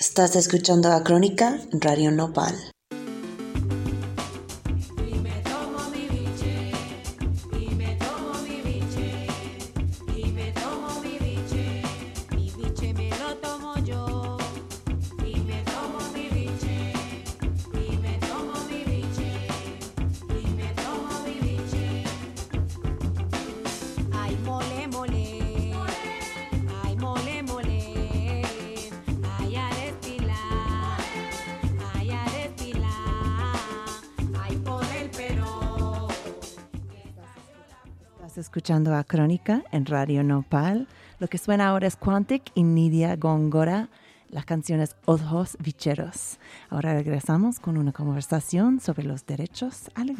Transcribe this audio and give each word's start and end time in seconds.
Estás 0.00 0.34
escuchando 0.34 0.90
a 0.90 1.04
Crónica 1.04 1.58
Radio 1.72 2.10
Nopal. 2.10 2.54
Escuchando 39.00 39.02
a 39.02 39.04
Crónica 39.04 39.64
en 39.72 39.86
Radio 39.86 40.22
Nopal. 40.22 40.86
Lo 41.18 41.28
que 41.28 41.38
suena 41.38 41.68
ahora 41.68 41.86
es 41.86 41.96
Quantic 41.96 42.50
y 42.54 42.62
Nidia 42.62 43.16
Góngora. 43.16 43.88
La 44.28 44.42
canción 44.42 44.80
es 44.80 44.96
Ojos 45.06 45.56
Vicheros. 45.58 46.38
Ahora 46.68 46.94
regresamos 46.94 47.60
con 47.60 47.76
una 47.76 47.92
conversación 47.92 48.80
sobre 48.80 49.04
los 49.04 49.26
derechos 49.26 49.90
al 49.94 50.10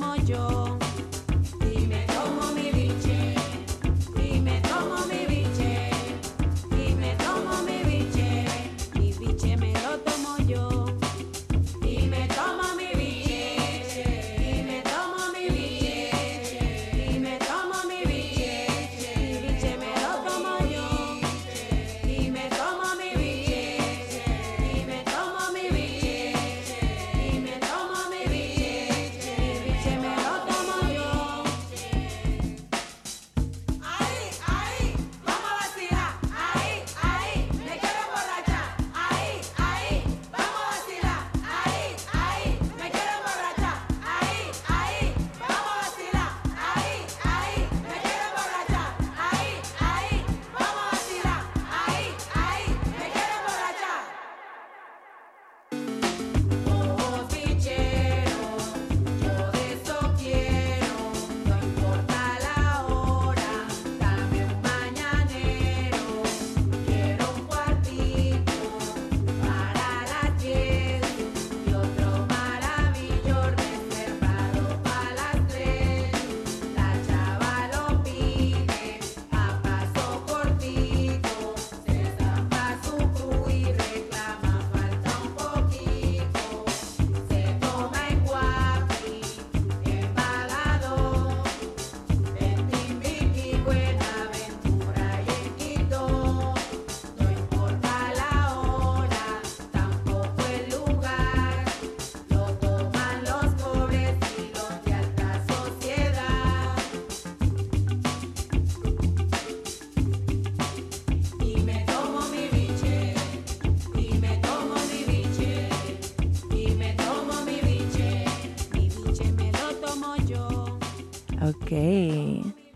como 0.00 0.16
yo. 0.16 0.79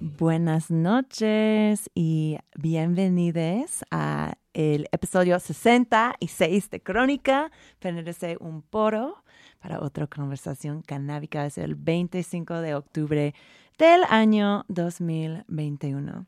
Buenas 0.00 0.70
noches 0.70 1.90
y 1.94 2.38
bienvenidos 2.56 3.84
a 3.90 4.34
el 4.52 4.88
episodio 4.92 5.38
66 5.38 6.70
de 6.70 6.82
Crónica. 6.82 7.50
Pertenece 7.80 8.36
un 8.40 8.62
poro 8.62 9.22
para 9.60 9.80
otra 9.80 10.06
conversación 10.06 10.82
canábica. 10.82 11.44
Es 11.44 11.58
el 11.58 11.74
25 11.74 12.60
de 12.60 12.74
octubre 12.74 13.34
del 13.78 14.02
año 14.08 14.64
2021. 14.68 16.26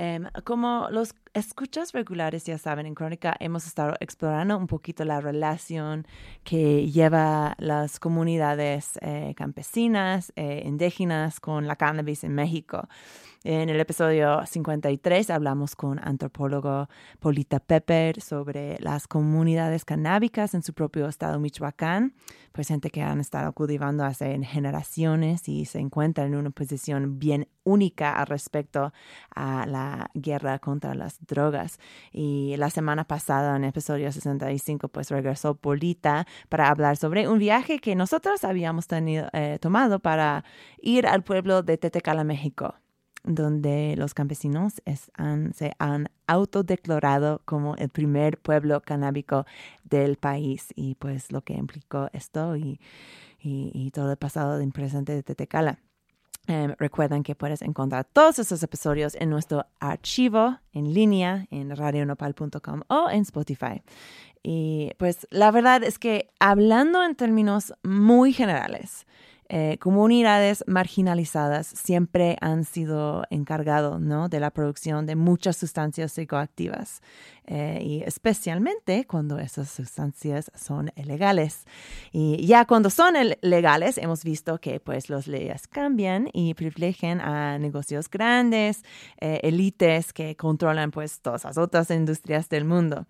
Em, 0.00 0.28
como 0.44 0.86
los 0.92 1.16
escuchas 1.34 1.92
regulares 1.92 2.44
ya 2.44 2.56
saben, 2.56 2.86
en 2.86 2.94
Crónica 2.94 3.34
hemos 3.40 3.66
estado 3.66 3.94
explorando 3.98 4.56
un 4.56 4.68
poquito 4.68 5.04
la 5.04 5.20
relación 5.20 6.06
que 6.44 6.88
lleva 6.88 7.56
las 7.58 7.98
comunidades 7.98 8.96
eh, 9.02 9.34
campesinas, 9.36 10.32
eh, 10.36 10.62
indígenas 10.64 11.40
con 11.40 11.66
la 11.66 11.74
cannabis 11.74 12.22
en 12.22 12.32
México. 12.32 12.88
En 13.44 13.68
el 13.68 13.78
episodio 13.78 14.44
53 14.44 15.30
hablamos 15.30 15.76
con 15.76 16.00
antropólogo 16.00 16.88
Polita 17.20 17.60
Pepper 17.60 18.20
sobre 18.20 18.76
las 18.80 19.06
comunidades 19.06 19.84
canábicas 19.84 20.54
en 20.54 20.64
su 20.64 20.74
propio 20.74 21.06
estado 21.06 21.38
Michoacán, 21.38 22.14
pues 22.50 22.66
gente 22.66 22.90
que 22.90 23.00
han 23.00 23.20
estado 23.20 23.52
cultivando 23.52 24.04
hace 24.04 24.36
generaciones 24.42 25.48
y 25.48 25.66
se 25.66 25.78
encuentran 25.78 26.32
en 26.32 26.34
una 26.34 26.50
posición 26.50 27.20
bien 27.20 27.46
única 27.62 28.16
al 28.16 28.26
respecto 28.26 28.92
a 29.32 29.66
la 29.66 30.10
guerra 30.14 30.58
contra 30.58 30.96
las 30.96 31.24
drogas. 31.24 31.78
Y 32.10 32.56
la 32.56 32.70
semana 32.70 33.04
pasada, 33.04 33.54
en 33.54 33.62
el 33.62 33.70
episodio 33.70 34.10
65, 34.10 34.88
pues 34.88 35.12
regresó 35.12 35.54
Polita 35.54 36.26
para 36.48 36.70
hablar 36.70 36.96
sobre 36.96 37.28
un 37.28 37.38
viaje 37.38 37.78
que 37.78 37.94
nosotros 37.94 38.42
habíamos 38.42 38.88
tenido, 38.88 39.28
eh, 39.32 39.58
tomado 39.60 40.00
para 40.00 40.44
ir 40.82 41.06
al 41.06 41.22
pueblo 41.22 41.62
de 41.62 41.78
Tetecala, 41.78 42.24
México 42.24 42.74
donde 43.28 43.94
los 43.96 44.14
campesinos 44.14 44.82
se 45.54 45.72
han 45.78 46.08
autodeclarado 46.26 47.42
como 47.44 47.76
el 47.76 47.90
primer 47.90 48.38
pueblo 48.38 48.80
canábico 48.80 49.44
del 49.84 50.16
país 50.16 50.68
y 50.74 50.94
pues 50.94 51.30
lo 51.30 51.42
que 51.42 51.54
implicó 51.54 52.08
esto 52.12 52.56
y, 52.56 52.80
y, 53.40 53.90
todo 53.92 54.10
el 54.10 54.16
pasado 54.16 54.58
del 54.58 54.72
presente 54.72 55.12
de 55.12 55.22
Tetecala. 55.22 55.78
Em, 56.46 56.74
recuerden 56.78 57.22
que 57.22 57.34
puedes 57.34 57.60
encontrar 57.60 58.06
todos 58.10 58.38
esos 58.38 58.62
episodios 58.62 59.14
en 59.16 59.28
nuestro 59.28 59.66
archivo 59.80 60.58
en 60.72 60.94
línea 60.94 61.46
en 61.50 61.76
radionopal.com 61.76 62.82
o 62.88 63.10
en 63.10 63.20
Spotify. 63.20 63.82
Y 64.42 64.92
pues 64.98 65.26
la 65.30 65.50
verdad 65.50 65.84
es 65.84 65.98
que 65.98 66.30
hablando 66.40 67.04
en 67.04 67.16
términos 67.16 67.74
muy 67.82 68.32
generales, 68.32 69.06
eh, 69.48 69.78
comunidades 69.78 70.62
marginalizadas 70.66 71.66
siempre 71.66 72.36
han 72.40 72.64
sido 72.64 73.24
encargados 73.30 74.00
¿no? 74.00 74.28
de 74.28 74.40
la 74.40 74.50
producción 74.50 75.06
de 75.06 75.16
muchas 75.16 75.56
sustancias 75.56 76.12
psicoactivas. 76.12 77.00
Eh, 77.50 77.80
y 77.82 78.02
especialmente 78.02 79.06
cuando 79.06 79.38
esas 79.38 79.70
sustancias 79.70 80.52
son 80.54 80.92
ilegales. 80.96 81.64
Y 82.12 82.46
ya 82.46 82.66
cuando 82.66 82.90
son 82.90 83.14
legales, 83.40 83.96
hemos 83.96 84.22
visto 84.22 84.58
que 84.58 84.80
pues 84.80 85.08
las 85.08 85.26
leyes 85.26 85.66
cambian 85.66 86.28
y 86.34 86.52
privilegian 86.52 87.22
a 87.22 87.58
negocios 87.58 88.10
grandes, 88.10 88.84
eh, 89.18 89.40
élites 89.44 90.12
que 90.12 90.36
controlan 90.36 90.90
pues 90.90 91.22
todas 91.22 91.44
las 91.44 91.56
otras 91.56 91.90
industrias 91.90 92.50
del 92.50 92.66
mundo. 92.66 93.06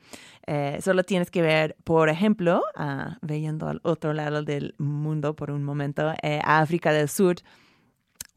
Eh, 0.50 0.78
solo 0.82 1.04
tienes 1.04 1.30
que 1.30 1.42
ver, 1.42 1.76
por 1.84 2.08
ejemplo, 2.08 2.62
uh, 2.74 3.66
al 3.66 3.80
otro 3.82 4.14
lado 4.14 4.42
del 4.42 4.74
mundo 4.78 5.36
por 5.36 5.50
un 5.50 5.62
momento, 5.62 6.14
a 6.42 6.60
África 6.60 6.92
del 6.92 7.08
Sur, 7.08 7.36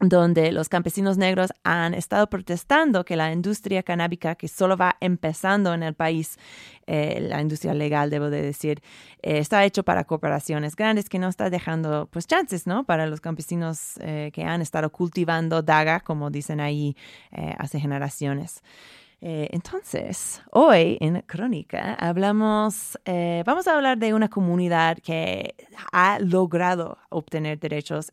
donde 0.02 0.50
los 0.50 0.68
campesinos 0.68 1.16
negros 1.16 1.52
han 1.62 1.94
estado 1.94 2.28
protestando 2.28 3.04
que 3.04 3.14
la 3.14 3.32
industria 3.32 3.82
canábica, 3.82 4.34
que 4.34 4.48
solo 4.48 4.76
va 4.76 4.96
empezando 5.00 5.72
en 5.74 5.84
el 5.84 5.94
país, 5.94 6.38
eh, 6.86 7.20
la 7.20 7.40
industria 7.40 7.72
legal, 7.72 8.10
debo 8.10 8.28
de 8.28 8.42
decir, 8.42 8.82
eh, 9.22 9.38
está 9.38 9.64
hecho 9.64 9.84
para 9.84 10.04
corporaciones 10.04 10.74
grandes 10.74 11.08
que 11.08 11.20
no 11.20 11.28
está 11.28 11.50
dejando 11.50 12.08
pues 12.10 12.26
chances, 12.26 12.66
¿no? 12.66 12.84
Para 12.84 13.06
los 13.06 13.20
campesinos 13.20 13.94
eh, 14.00 14.30
que 14.32 14.42
han 14.42 14.60
estado 14.60 14.90
cultivando 14.90 15.62
daga, 15.62 16.00
como 16.00 16.30
dicen 16.30 16.60
ahí, 16.60 16.96
hace 17.58 17.78
generaciones. 17.78 18.62
Entonces, 19.24 20.42
hoy 20.50 20.98
en 21.00 21.20
Crónica 21.22 21.94
hablamos, 21.94 22.98
vamos 23.46 23.68
a 23.68 23.76
hablar 23.76 23.98
de 23.98 24.14
una 24.14 24.28
comunidad 24.28 24.98
que 24.98 25.54
ha 25.92 26.18
logrado 26.18 26.98
obtener 27.08 27.60
derechos 27.60 28.12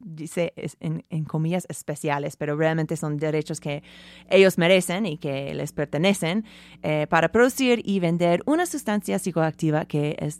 dice 0.00 0.52
en, 0.80 1.24
comillas 1.24 1.66
especiales, 1.68 2.36
pero 2.36 2.56
realmente 2.56 2.96
son 2.96 3.16
derechos 3.16 3.60
que 3.60 3.82
ellos 4.30 4.58
merecen 4.58 5.06
y 5.06 5.18
que 5.18 5.52
les 5.54 5.72
pertenecen 5.72 6.44
eh, 6.82 7.06
para 7.08 7.30
producir 7.30 7.82
y 7.84 8.00
vender 8.00 8.42
una 8.46 8.66
sustancia 8.66 9.18
psicoactiva 9.18 9.86
que 9.86 10.16
es 10.20 10.38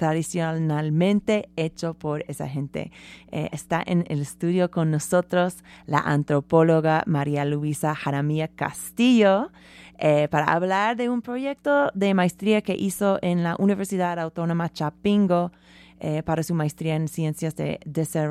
tradicionalmente 0.00 1.50
hecho 1.56 1.92
por 1.92 2.24
esa 2.26 2.48
gente. 2.48 2.90
Eh, 3.32 3.50
está 3.52 3.82
en 3.84 4.06
el 4.08 4.22
estudio 4.22 4.70
con 4.70 4.90
nosotros 4.90 5.62
la 5.84 5.98
antropóloga 5.98 7.02
María 7.04 7.44
Luisa 7.44 7.94
Jaramía 7.94 8.48
Castillo. 8.48 9.50
Eh, 9.98 10.28
para 10.30 10.46
hablar 10.46 10.96
de 10.96 11.10
un 11.10 11.20
proyecto 11.20 11.90
de 11.92 12.14
maestría 12.14 12.62
que 12.62 12.74
hizo 12.74 13.18
en 13.20 13.42
la 13.42 13.56
Universidad 13.58 14.18
Autónoma 14.18 14.72
Chapingo 14.72 15.52
eh, 16.00 16.22
para 16.22 16.42
su 16.42 16.54
maestría 16.54 16.96
en 16.96 17.08
ciencias 17.08 17.56
de 17.56 17.78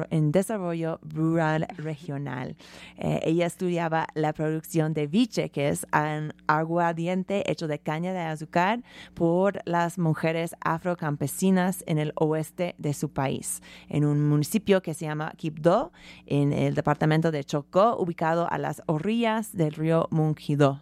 en 0.10 0.32
desarrollo 0.32 1.00
rural 1.04 1.68
regional. 1.78 2.56
Eh, 2.98 3.20
ella 3.24 3.46
estudiaba 3.46 4.08
la 4.16 4.34
producción 4.34 4.94
de 4.94 5.08
viche, 5.08 5.50
que 5.50 5.70
es 5.70 5.86
un 5.94 6.34
aguardiente 6.48 7.50
hecho 7.50 7.68
de 7.68 7.80
caña 7.80 8.12
de 8.12 8.20
azúcar 8.20 8.84
por 9.14 9.62
las 9.66 9.98
mujeres 10.00 10.56
afrocampesinas 10.62 11.84
en 11.86 12.00
el 12.00 12.12
oeste 12.16 12.76
de 12.78 12.94
su 12.94 13.10
país, 13.10 13.62
en 13.88 14.04
un 14.04 14.28
municipio 14.28 14.82
que 14.82 14.94
se 14.94 15.06
llama 15.06 15.34
Quibdó, 15.38 15.92
en 16.26 16.54
el 16.54 16.74
departamento 16.74 17.32
de 17.32 17.44
Chocó, 17.44 17.98
ubicado 17.98 18.52
a 18.52 18.58
las 18.58 18.82
orillas 18.88 19.56
del 19.56 19.74
río 19.74 20.08
Mungidó. 20.12 20.82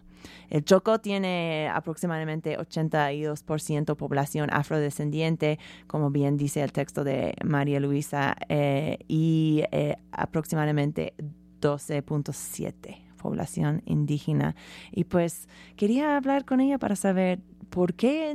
El 0.50 0.64
Choco 0.64 0.98
tiene 0.98 1.70
aproximadamente 1.72 2.58
82% 2.58 3.96
población 3.96 4.48
afrodescendiente, 4.52 5.58
como 5.86 6.10
bien 6.10 6.36
dice 6.36 6.62
el 6.62 6.72
texto 6.72 7.04
de 7.04 7.34
María 7.44 7.80
Luisa, 7.80 8.36
eh, 8.48 8.98
y 9.08 9.64
eh, 9.72 9.96
aproximadamente 10.12 11.14
12.7 11.60 13.08
población 13.18 13.82
indígena. 13.84 14.54
Y 14.92 15.04
pues 15.04 15.48
quería 15.76 16.16
hablar 16.16 16.44
con 16.44 16.60
ella 16.60 16.78
para 16.78 16.96
saber 16.96 17.40
por 17.68 17.94
qué 17.94 18.34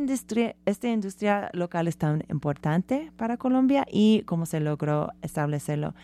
esta 0.66 0.90
industria 0.90 1.50
local 1.54 1.88
es 1.88 1.98
tan 1.98 2.24
importante 2.30 3.12
para 3.18 3.38
Colombia 3.38 3.86
y 3.92 4.22
cómo 4.24 4.46
se 4.46 4.60
logró 4.60 5.10
establecerlo. 5.22 5.96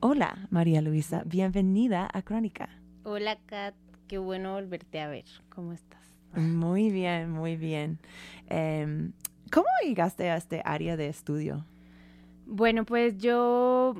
Hola, 0.00 0.48
María 0.50 0.80
Luisa, 0.80 1.22
bienvenida 1.26 2.08
a 2.12 2.22
Crónica. 2.22 2.70
Hola, 3.04 3.36
Kat 3.46 3.74
qué 4.10 4.18
bueno 4.18 4.54
volverte 4.54 5.00
a 5.00 5.06
ver. 5.06 5.24
¿Cómo 5.50 5.72
estás? 5.72 6.00
Muy 6.34 6.90
bien, 6.90 7.30
muy 7.30 7.54
bien. 7.54 8.00
Em, 8.48 9.12
¿Cómo 9.52 9.68
llegaste 9.84 10.28
a 10.30 10.36
este 10.36 10.62
área 10.64 10.96
de 10.96 11.06
estudio? 11.06 11.64
Bueno, 12.44 12.84
pues 12.84 13.18
yo 13.18 13.94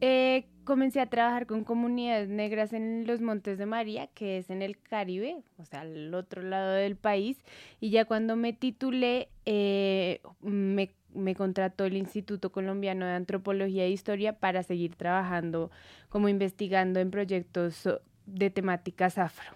eh, 0.00 0.46
comencé 0.64 1.00
a 1.00 1.06
trabajar 1.06 1.46
con 1.46 1.62
comunidades 1.62 2.28
negras 2.28 2.72
en 2.72 3.06
los 3.06 3.20
Montes 3.20 3.56
de 3.56 3.66
María, 3.66 4.08
que 4.08 4.38
es 4.38 4.50
en 4.50 4.62
el 4.62 4.80
Caribe, 4.80 5.44
o 5.58 5.64
sea, 5.64 5.82
al 5.82 6.12
otro 6.12 6.42
lado 6.42 6.72
del 6.72 6.96
país. 6.96 7.38
Y 7.78 7.90
ya 7.90 8.04
cuando 8.04 8.34
me 8.34 8.52
titulé, 8.52 9.28
eh, 9.44 10.22
me, 10.40 10.90
me 11.14 11.36
contrató 11.36 11.84
el 11.84 11.96
Instituto 11.96 12.50
Colombiano 12.50 13.06
de 13.06 13.12
Antropología 13.12 13.84
e 13.84 13.90
Historia 13.90 14.40
para 14.40 14.64
seguir 14.64 14.96
trabajando 14.96 15.70
como 16.08 16.28
investigando 16.28 16.98
en 16.98 17.12
proyectos 17.12 17.86
de 18.26 18.50
temáticas 18.50 19.18
afro. 19.18 19.54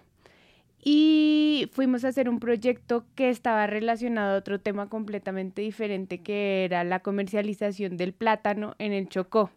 Y 0.83 1.69
fuimos 1.73 2.05
a 2.05 2.09
hacer 2.09 2.29
un 2.29 2.39
proyecto 2.39 3.05
que 3.15 3.29
estaba 3.29 3.67
relacionado 3.67 4.35
a 4.35 4.37
otro 4.37 4.59
tema 4.59 4.87
completamente 4.87 5.61
diferente, 5.61 6.19
que 6.19 6.63
era 6.65 6.83
la 6.83 6.99
comercialización 6.99 7.97
del 7.97 8.13
plátano 8.13 8.75
en 8.79 8.93
el 8.93 9.09
Chocó. 9.09 9.49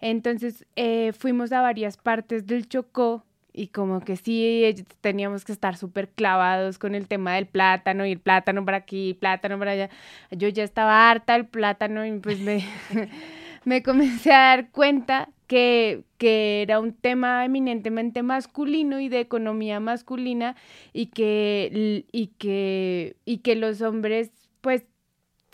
Entonces 0.00 0.66
eh, 0.76 1.12
fuimos 1.12 1.52
a 1.52 1.60
varias 1.60 1.96
partes 1.96 2.46
del 2.46 2.68
Chocó 2.68 3.24
y 3.52 3.68
como 3.68 4.00
que 4.00 4.16
sí 4.16 4.86
teníamos 5.00 5.44
que 5.44 5.52
estar 5.52 5.76
súper 5.76 6.10
clavados 6.10 6.78
con 6.78 6.94
el 6.94 7.08
tema 7.08 7.34
del 7.34 7.46
plátano 7.46 8.04
y 8.04 8.12
el 8.12 8.20
plátano 8.20 8.64
para 8.64 8.76
aquí, 8.76 9.14
plátano 9.14 9.58
para 9.58 9.72
allá. 9.72 9.90
Yo 10.30 10.48
ya 10.48 10.62
estaba 10.62 11.10
harta 11.10 11.32
del 11.32 11.46
plátano 11.46 12.04
y 12.04 12.18
pues 12.18 12.38
me, 12.40 12.64
me 13.64 13.82
comencé 13.82 14.32
a 14.32 14.38
dar 14.38 14.70
cuenta 14.70 15.30
que, 15.46 16.04
que, 16.18 16.62
era 16.62 16.80
un 16.80 16.92
tema 16.92 17.44
eminentemente 17.44 18.22
masculino 18.22 19.00
y 19.00 19.08
de 19.08 19.20
economía 19.20 19.80
masculina 19.80 20.56
y 20.92 21.06
que, 21.06 22.04
y 22.12 22.26
que, 22.38 23.16
y 23.24 23.38
que 23.38 23.56
los 23.56 23.82
hombres 23.82 24.30
pues 24.60 24.84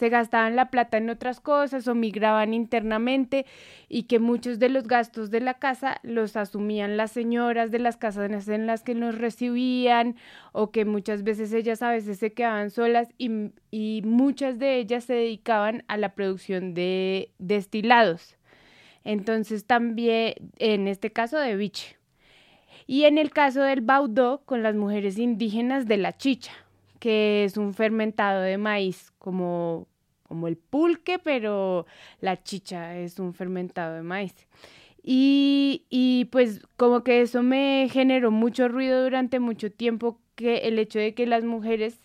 se 0.03 0.09
gastaban 0.09 0.57
la 0.57 0.69
plata 0.69 0.97
en 0.97 1.11
otras 1.11 1.39
cosas 1.39 1.87
o 1.87 1.95
migraban 1.95 2.55
internamente 2.55 3.47
y 3.89 4.05
que 4.05 4.19
muchos 4.19 4.59
de 4.59 4.69
los 4.69 4.89
gastos 4.89 5.31
de 5.31 5.41
la 5.41 5.55
casa 5.55 6.01
los 6.03 6.37
asumían 6.37 6.97
las 6.97 7.13
señoras 7.13 7.71
de 7.71 7.79
las 7.79 7.97
casas 7.99 8.49
en 8.49 8.67
las 8.67 8.83
que 8.83 8.97
nos 8.97 9.17
recibían 9.17 10.17
o 10.51 10.73
que 10.73 10.85
muchas 10.85 11.23
veces 11.23 11.53
ellas 11.53 11.83
a 11.83 11.93
veces 11.93 12.19
se 12.19 12.33
quedaban 12.33 12.71
solas 12.71 13.11
y, 13.17 13.53
y 13.71 14.03
muchas 14.05 14.59
de 14.59 14.79
ellas 14.79 15.05
se 15.05 15.15
dedicaban 15.15 15.85
a 15.87 15.97
la 15.97 16.15
producción 16.15 16.75
de 16.75 17.31
destilados. 17.39 18.37
Entonces 19.05 19.67
también 19.67 20.35
en 20.59 20.89
este 20.89 21.11
caso 21.13 21.39
de 21.39 21.57
biche. 21.57 21.97
Y 22.87 23.05
en 23.05 23.19
el 23.19 23.31
caso 23.31 23.63
del 23.63 23.81
baudó 23.81 24.43
con 24.45 24.63
las 24.63 24.75
mujeres 24.75 25.19
indígenas 25.19 25.87
de 25.87 25.97
la 25.97 26.17
chicha, 26.17 26.53
que 26.99 27.45
es 27.45 27.57
un 27.57 27.75
fermentado 27.75 28.43
de 28.43 28.59
maíz 28.59 29.13
como, 29.19 29.87
como 30.29 30.49
el 30.49 30.57
pulque, 30.57 31.19
pero 31.19 31.87
la 32.21 32.43
chicha 32.43 32.97
es 32.99 33.19
un 33.19 33.35
fermentado 33.35 33.95
de 33.95 34.03
maíz. 34.03 34.35
Y, 35.03 35.85
y 35.91 36.27
pues 36.27 36.61
como 36.77 37.03
que 37.03 37.23
eso 37.23 37.43
me 37.43 37.89
generó 37.91 38.31
mucho 38.31 38.69
ruido 38.69 39.03
durante 39.03 39.41
mucho 39.41 39.71
tiempo, 39.71 40.19
que 40.37 40.59
el 40.59 40.79
hecho 40.79 40.99
de 40.99 41.15
que 41.15 41.27
las 41.27 41.45
mujeres 41.45 41.99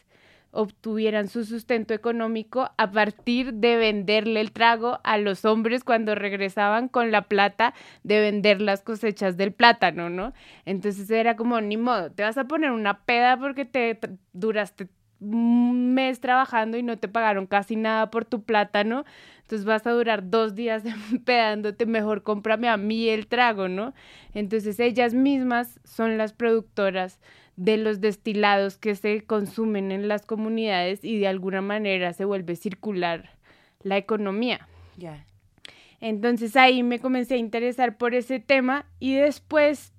obtuvieran 0.58 1.28
su 1.28 1.46
sustento 1.46 1.94
económico 1.94 2.72
a 2.78 2.92
partir 2.92 3.54
de 3.54 3.76
venderle 3.76 4.42
el 4.42 4.52
trago 4.52 5.00
a 5.04 5.20
los 5.20 5.46
hombres 5.46 5.84
cuando 5.84 6.16
regresaban 6.16 6.88
con 6.88 7.12
la 7.12 7.22
plata 7.22 7.76
de 8.02 8.20
vender 8.22 8.60
las 8.60 8.82
cosechas 8.82 9.38
del 9.38 9.54
plátano, 9.54 10.10
¿no? 10.10 10.34
Entonces 10.66 11.12
era 11.12 11.36
como, 11.36 11.62
ni 11.62 11.78
modo, 11.78 12.12
te 12.12 12.24
vas 12.24 12.40
a 12.40 12.46
poner 12.46 12.72
una 12.72 13.02
peda 13.02 13.38
porque 13.38 13.66
te 13.66 14.00
duraste 14.34 14.88
un 15.20 15.94
mes 15.94 16.20
trabajando 16.20 16.78
y 16.78 16.84
no 16.84 16.98
te 16.98 17.08
pagaron 17.08 17.46
casi 17.46 17.76
nada 17.76 18.10
por 18.10 18.26
tu 18.26 18.44
plátano, 18.44 19.06
entonces 19.42 19.64
vas 19.64 19.86
a 19.86 19.92
durar 19.92 20.30
dos 20.30 20.56
días 20.56 20.84
pedándote, 21.26 21.86
mejor 21.86 22.24
cómprame 22.24 22.68
a 22.68 22.78
mí 22.78 23.10
el 23.10 23.28
trago, 23.28 23.68
¿no? 23.68 23.94
Entonces 24.34 24.80
ellas 24.80 25.14
mismas 25.14 25.80
son 25.84 26.18
las 26.18 26.34
productoras 26.34 27.20
de 27.58 27.76
los 27.78 28.00
destilados 28.00 28.78
que 28.78 28.96
se 28.96 29.24
consumen 29.26 29.92
en 29.92 30.08
las 30.08 30.26
comunidades 30.26 31.04
y 31.04 31.20
de 31.20 31.28
alguna 31.28 31.62
manera 31.62 32.14
se 32.14 32.24
vuelve 32.24 32.56
circular 32.56 33.32
la 33.82 33.98
economía. 33.98 34.68
Entonces 36.00 36.56
ahí 36.56 36.84
me 36.84 37.00
comencé 37.00 37.34
a 37.34 37.38
interesar 37.38 37.98
por 37.98 38.14
ese 38.14 38.40
tema 38.40 38.86
y 39.00 39.16
después 39.16 39.92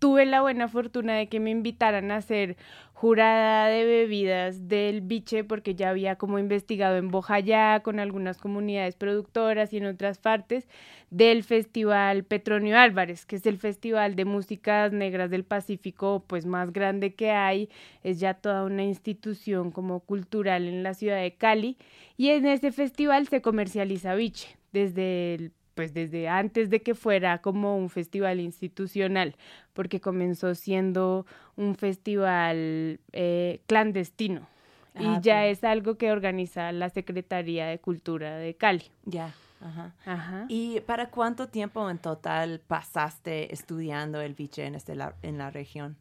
tuve 0.00 0.24
la 0.26 0.40
buena 0.40 0.66
fortuna 0.66 1.14
de 1.14 1.28
que 1.28 1.38
me 1.38 1.50
invitaran 1.50 2.10
a 2.10 2.22
ser 2.22 2.56
jurada 2.94 3.68
de 3.68 3.84
bebidas 3.84 4.66
del 4.66 5.02
biche 5.02 5.44
porque 5.44 5.74
ya 5.74 5.90
había 5.90 6.16
como 6.16 6.38
investigado 6.38 6.96
en 6.96 7.10
Bojayá 7.10 7.80
con 7.80 8.00
algunas 8.00 8.38
comunidades 8.38 8.96
productoras 8.96 9.72
y 9.72 9.76
en 9.76 9.86
otras 9.86 10.18
partes 10.18 10.68
del 11.10 11.44
Festival 11.44 12.24
Petronio 12.24 12.78
Álvarez, 12.78 13.26
que 13.26 13.36
es 13.36 13.46
el 13.46 13.58
festival 13.58 14.16
de 14.16 14.24
músicas 14.24 14.92
negras 14.92 15.30
del 15.30 15.44
Pacífico 15.44 16.24
pues 16.26 16.46
más 16.46 16.72
grande 16.72 17.14
que 17.14 17.30
hay, 17.30 17.68
es 18.02 18.20
ya 18.20 18.34
toda 18.34 18.64
una 18.64 18.82
institución 18.82 19.70
como 19.70 20.00
cultural 20.00 20.66
en 20.66 20.82
la 20.82 20.94
ciudad 20.94 21.20
de 21.20 21.34
Cali. 21.34 21.76
Y 22.16 22.30
en 22.30 22.46
ese 22.46 22.72
festival 22.72 23.28
se 23.28 23.42
comercializa 23.42 24.14
biche 24.14 24.56
desde 24.72 25.34
el 25.34 25.52
pues 25.80 25.94
desde 25.94 26.28
antes 26.28 26.68
de 26.68 26.82
que 26.82 26.94
fuera 26.94 27.38
como 27.40 27.74
un 27.78 27.88
festival 27.88 28.38
institucional, 28.38 29.34
porque 29.72 29.98
comenzó 29.98 30.54
siendo 30.54 31.24
un 31.56 31.74
festival 31.74 33.00
eh, 33.12 33.62
clandestino. 33.66 34.46
y 34.94 35.06
Ah, 35.06 35.20
ya 35.22 35.40
pues. 35.40 35.56
es 35.56 35.64
algo 35.64 35.96
que 35.96 36.12
organiza 36.12 36.70
la 36.72 36.90
Secretaría 36.90 37.64
de 37.66 37.78
Cultura 37.78 38.36
de 38.36 38.54
Cali. 38.56 38.84
Ya. 39.06 39.32
Ajá. 39.62 39.94
Ajá. 40.04 40.44
¿Y 40.48 40.80
para 40.80 41.08
cuánto 41.08 41.48
tiempo 41.48 41.88
en 41.88 41.96
total 41.96 42.60
pasaste 42.66 43.54
estudiando 43.54 44.20
el 44.20 44.34
biche 44.34 44.66
en, 44.66 44.74
este, 44.74 44.94
la, 44.94 45.14
en 45.22 45.38
la 45.38 45.48
región? 45.50 45.96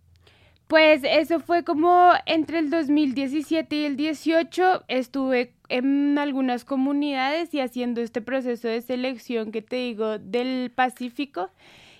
Pues 0.69 1.01
eso 1.03 1.39
fue 1.39 1.63
como 1.63 2.11
entre 2.27 2.59
el 2.59 2.69
2017 2.69 3.75
y 3.75 3.85
el 3.85 3.97
18 3.97 4.83
estuve 4.88 5.53
en 5.67 6.17
algunas 6.19 6.63
comunidades 6.63 7.51
y 7.55 7.59
haciendo 7.59 8.01
este 8.01 8.21
proceso 8.21 8.67
de 8.67 8.81
selección 8.81 9.51
que 9.51 9.63
te 9.63 9.77
digo 9.77 10.19
del 10.19 10.71
Pacífico. 10.73 11.49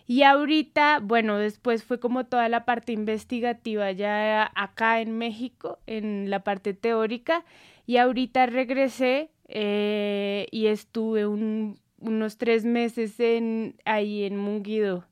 Y 0.07 0.23
ahorita, 0.23 0.99
bueno, 1.01 1.38
después 1.38 1.83
fue 1.83 1.99
como 1.99 2.25
toda 2.27 2.47
la 2.49 2.65
parte 2.65 2.91
investigativa 2.93 3.91
ya 3.91 4.51
acá 4.55 5.01
en 5.01 5.17
México, 5.17 5.79
en 5.88 6.29
la 6.29 6.43
parte 6.43 6.73
teórica. 6.75 7.45
Y 7.88 7.97
ahorita 7.97 8.45
regresé 8.47 9.31
eh, 9.47 10.47
y 10.51 10.67
estuve 10.67 11.25
un- 11.27 11.79
unos 11.99 12.38
tres 12.38 12.65
meses 12.65 13.19
en, 13.19 13.75
ahí 13.85 14.25
en 14.25 14.38
Munguido 14.38 15.05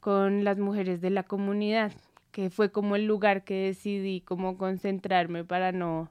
con 0.00 0.44
las 0.44 0.58
mujeres 0.58 1.00
de 1.00 1.10
la 1.10 1.22
comunidad, 1.24 1.92
que 2.30 2.50
fue 2.50 2.70
como 2.72 2.96
el 2.96 3.06
lugar 3.06 3.44
que 3.44 3.66
decidí 3.66 4.20
como 4.20 4.58
concentrarme 4.58 5.44
para 5.44 5.72
no 5.72 6.10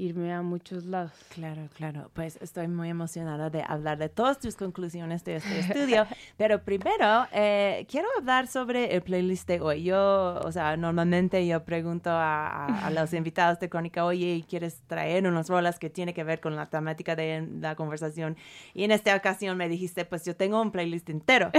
irme 0.00 0.32
a 0.32 0.42
muchos 0.42 0.84
lados. 0.84 1.12
Claro, 1.34 1.68
claro. 1.76 2.10
Pues 2.14 2.38
estoy 2.40 2.68
muy 2.68 2.88
emocionada 2.88 3.50
de 3.50 3.62
hablar 3.66 3.98
de 3.98 4.08
todas 4.08 4.38
tus 4.38 4.56
conclusiones 4.56 5.22
de 5.24 5.36
este 5.36 5.58
estudio. 5.60 6.06
Pero 6.36 6.62
primero, 6.62 7.26
eh, 7.32 7.86
quiero 7.88 8.08
hablar 8.18 8.46
sobre 8.46 8.94
el 8.94 9.02
playlist 9.02 9.46
de 9.46 9.60
hoy. 9.60 9.82
Yo, 9.84 10.40
o 10.44 10.52
sea, 10.52 10.76
normalmente 10.76 11.46
yo 11.46 11.62
pregunto 11.64 12.10
a, 12.10 12.46
a- 12.48 12.86
a 12.86 12.90
los 12.98 13.12
invitados 13.12 13.58
de 13.60 13.68
Crónica, 13.68 14.04
oye, 14.04 14.44
¿quieres 14.48 14.80
traer 14.86 15.26
unas 15.26 15.48
rolas 15.48 15.78
que 15.78 15.90
tiene 15.90 16.14
que 16.14 16.24
ver 16.24 16.40
con 16.40 16.56
la 16.56 16.66
temática 16.66 17.14
de 17.16 17.46
la 17.60 17.74
conversación? 17.76 18.36
Y 18.74 18.84
en 18.84 18.92
esta 18.92 19.14
ocasión 19.14 19.56
me 19.56 19.68
dijiste, 19.68 20.04
pues 20.04 20.24
yo 20.24 20.34
tengo 20.36 20.60
un 20.62 20.70
playlist 20.70 21.10
entero 21.10 21.50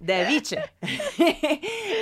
de 0.00 0.24
biche. 0.28 0.58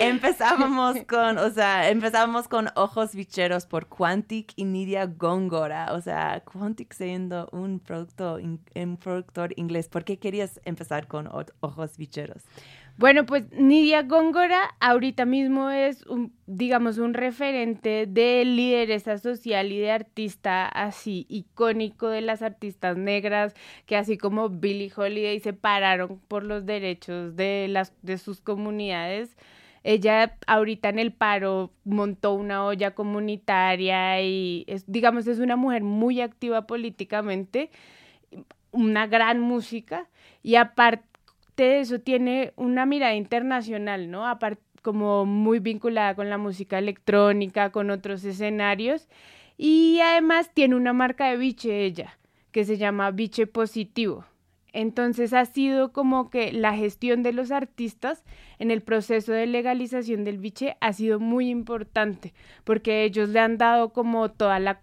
empezábamos 0.00 0.96
con, 1.08 1.38
o 1.38 1.50
sea, 1.50 1.88
empezábamos 1.90 2.48
con 2.48 2.68
Ojos 2.74 3.14
Bicheros 3.14 3.66
por 3.66 3.86
Quantic 3.88 4.52
y 4.56 4.64
Nidia 4.64 5.06
Góngora. 5.06 5.69
O 5.92 6.00
sea, 6.00 6.42
Quantic 6.44 6.92
siendo 6.92 7.48
un, 7.52 7.80
producto, 7.80 8.38
un 8.74 8.96
productor 8.96 9.52
inglés. 9.56 9.88
¿Por 9.88 10.04
qué 10.04 10.18
querías 10.18 10.60
empezar 10.64 11.06
con 11.06 11.28
Ojos 11.60 11.96
Bicheros? 11.96 12.44
Bueno, 13.00 13.24
pues 13.24 13.50
Nidia 13.52 14.02
Góngora 14.02 14.74
ahorita 14.78 15.24
mismo 15.24 15.70
es, 15.70 16.04
un, 16.06 16.34
digamos, 16.46 16.98
un 16.98 17.14
referente 17.14 18.06
de 18.06 18.44
lideresa 18.44 19.16
social 19.16 19.72
y 19.72 19.78
de 19.78 19.90
artista 19.90 20.66
así 20.66 21.24
icónico 21.30 22.08
de 22.08 22.20
las 22.20 22.42
artistas 22.42 22.98
negras 22.98 23.54
que 23.86 23.96
así 23.96 24.18
como 24.18 24.50
Billie 24.50 24.92
Holiday 24.94 25.40
se 25.40 25.54
pararon 25.54 26.20
por 26.28 26.44
los 26.44 26.66
derechos 26.66 27.36
de, 27.36 27.68
las, 27.70 27.94
de 28.02 28.18
sus 28.18 28.42
comunidades. 28.42 29.34
Ella 29.82 30.36
ahorita 30.46 30.90
en 30.90 30.98
el 30.98 31.12
paro 31.12 31.70
montó 31.84 32.34
una 32.34 32.64
olla 32.64 32.94
comunitaria 32.94 34.20
y 34.20 34.64
es, 34.66 34.84
digamos, 34.86 35.26
es 35.26 35.38
una 35.38 35.56
mujer 35.56 35.82
muy 35.82 36.20
activa 36.20 36.66
políticamente, 36.66 37.70
una 38.72 39.06
gran 39.06 39.40
música 39.40 40.08
y 40.42 40.56
aparte 40.56 41.04
de 41.56 41.80
eso 41.80 41.98
tiene 42.00 42.52
una 42.56 42.86
mirada 42.86 43.14
internacional, 43.14 44.10
¿no? 44.10 44.24
Como 44.82 45.26
muy 45.26 45.58
vinculada 45.58 46.14
con 46.14 46.30
la 46.30 46.38
música 46.38 46.78
electrónica, 46.78 47.70
con 47.70 47.90
otros 47.90 48.24
escenarios. 48.24 49.08
Y 49.58 50.00
además 50.00 50.50
tiene 50.54 50.74
una 50.74 50.94
marca 50.94 51.28
de 51.28 51.36
biche 51.36 51.84
ella, 51.84 52.18
que 52.50 52.64
se 52.64 52.78
llama 52.78 53.10
Biche 53.10 53.46
Positivo. 53.46 54.24
Entonces 54.72 55.32
ha 55.32 55.44
sido 55.44 55.92
como 55.92 56.30
que 56.30 56.52
la 56.52 56.74
gestión 56.74 57.22
de 57.22 57.32
los 57.32 57.50
artistas 57.50 58.24
en 58.58 58.70
el 58.70 58.82
proceso 58.82 59.32
de 59.32 59.46
legalización 59.46 60.24
del 60.24 60.38
biche 60.38 60.76
ha 60.80 60.92
sido 60.92 61.20
muy 61.20 61.48
importante, 61.48 62.34
porque 62.64 63.04
ellos 63.04 63.28
le 63.30 63.40
han 63.40 63.58
dado 63.58 63.92
como 63.92 64.30
toda 64.30 64.58
la, 64.58 64.78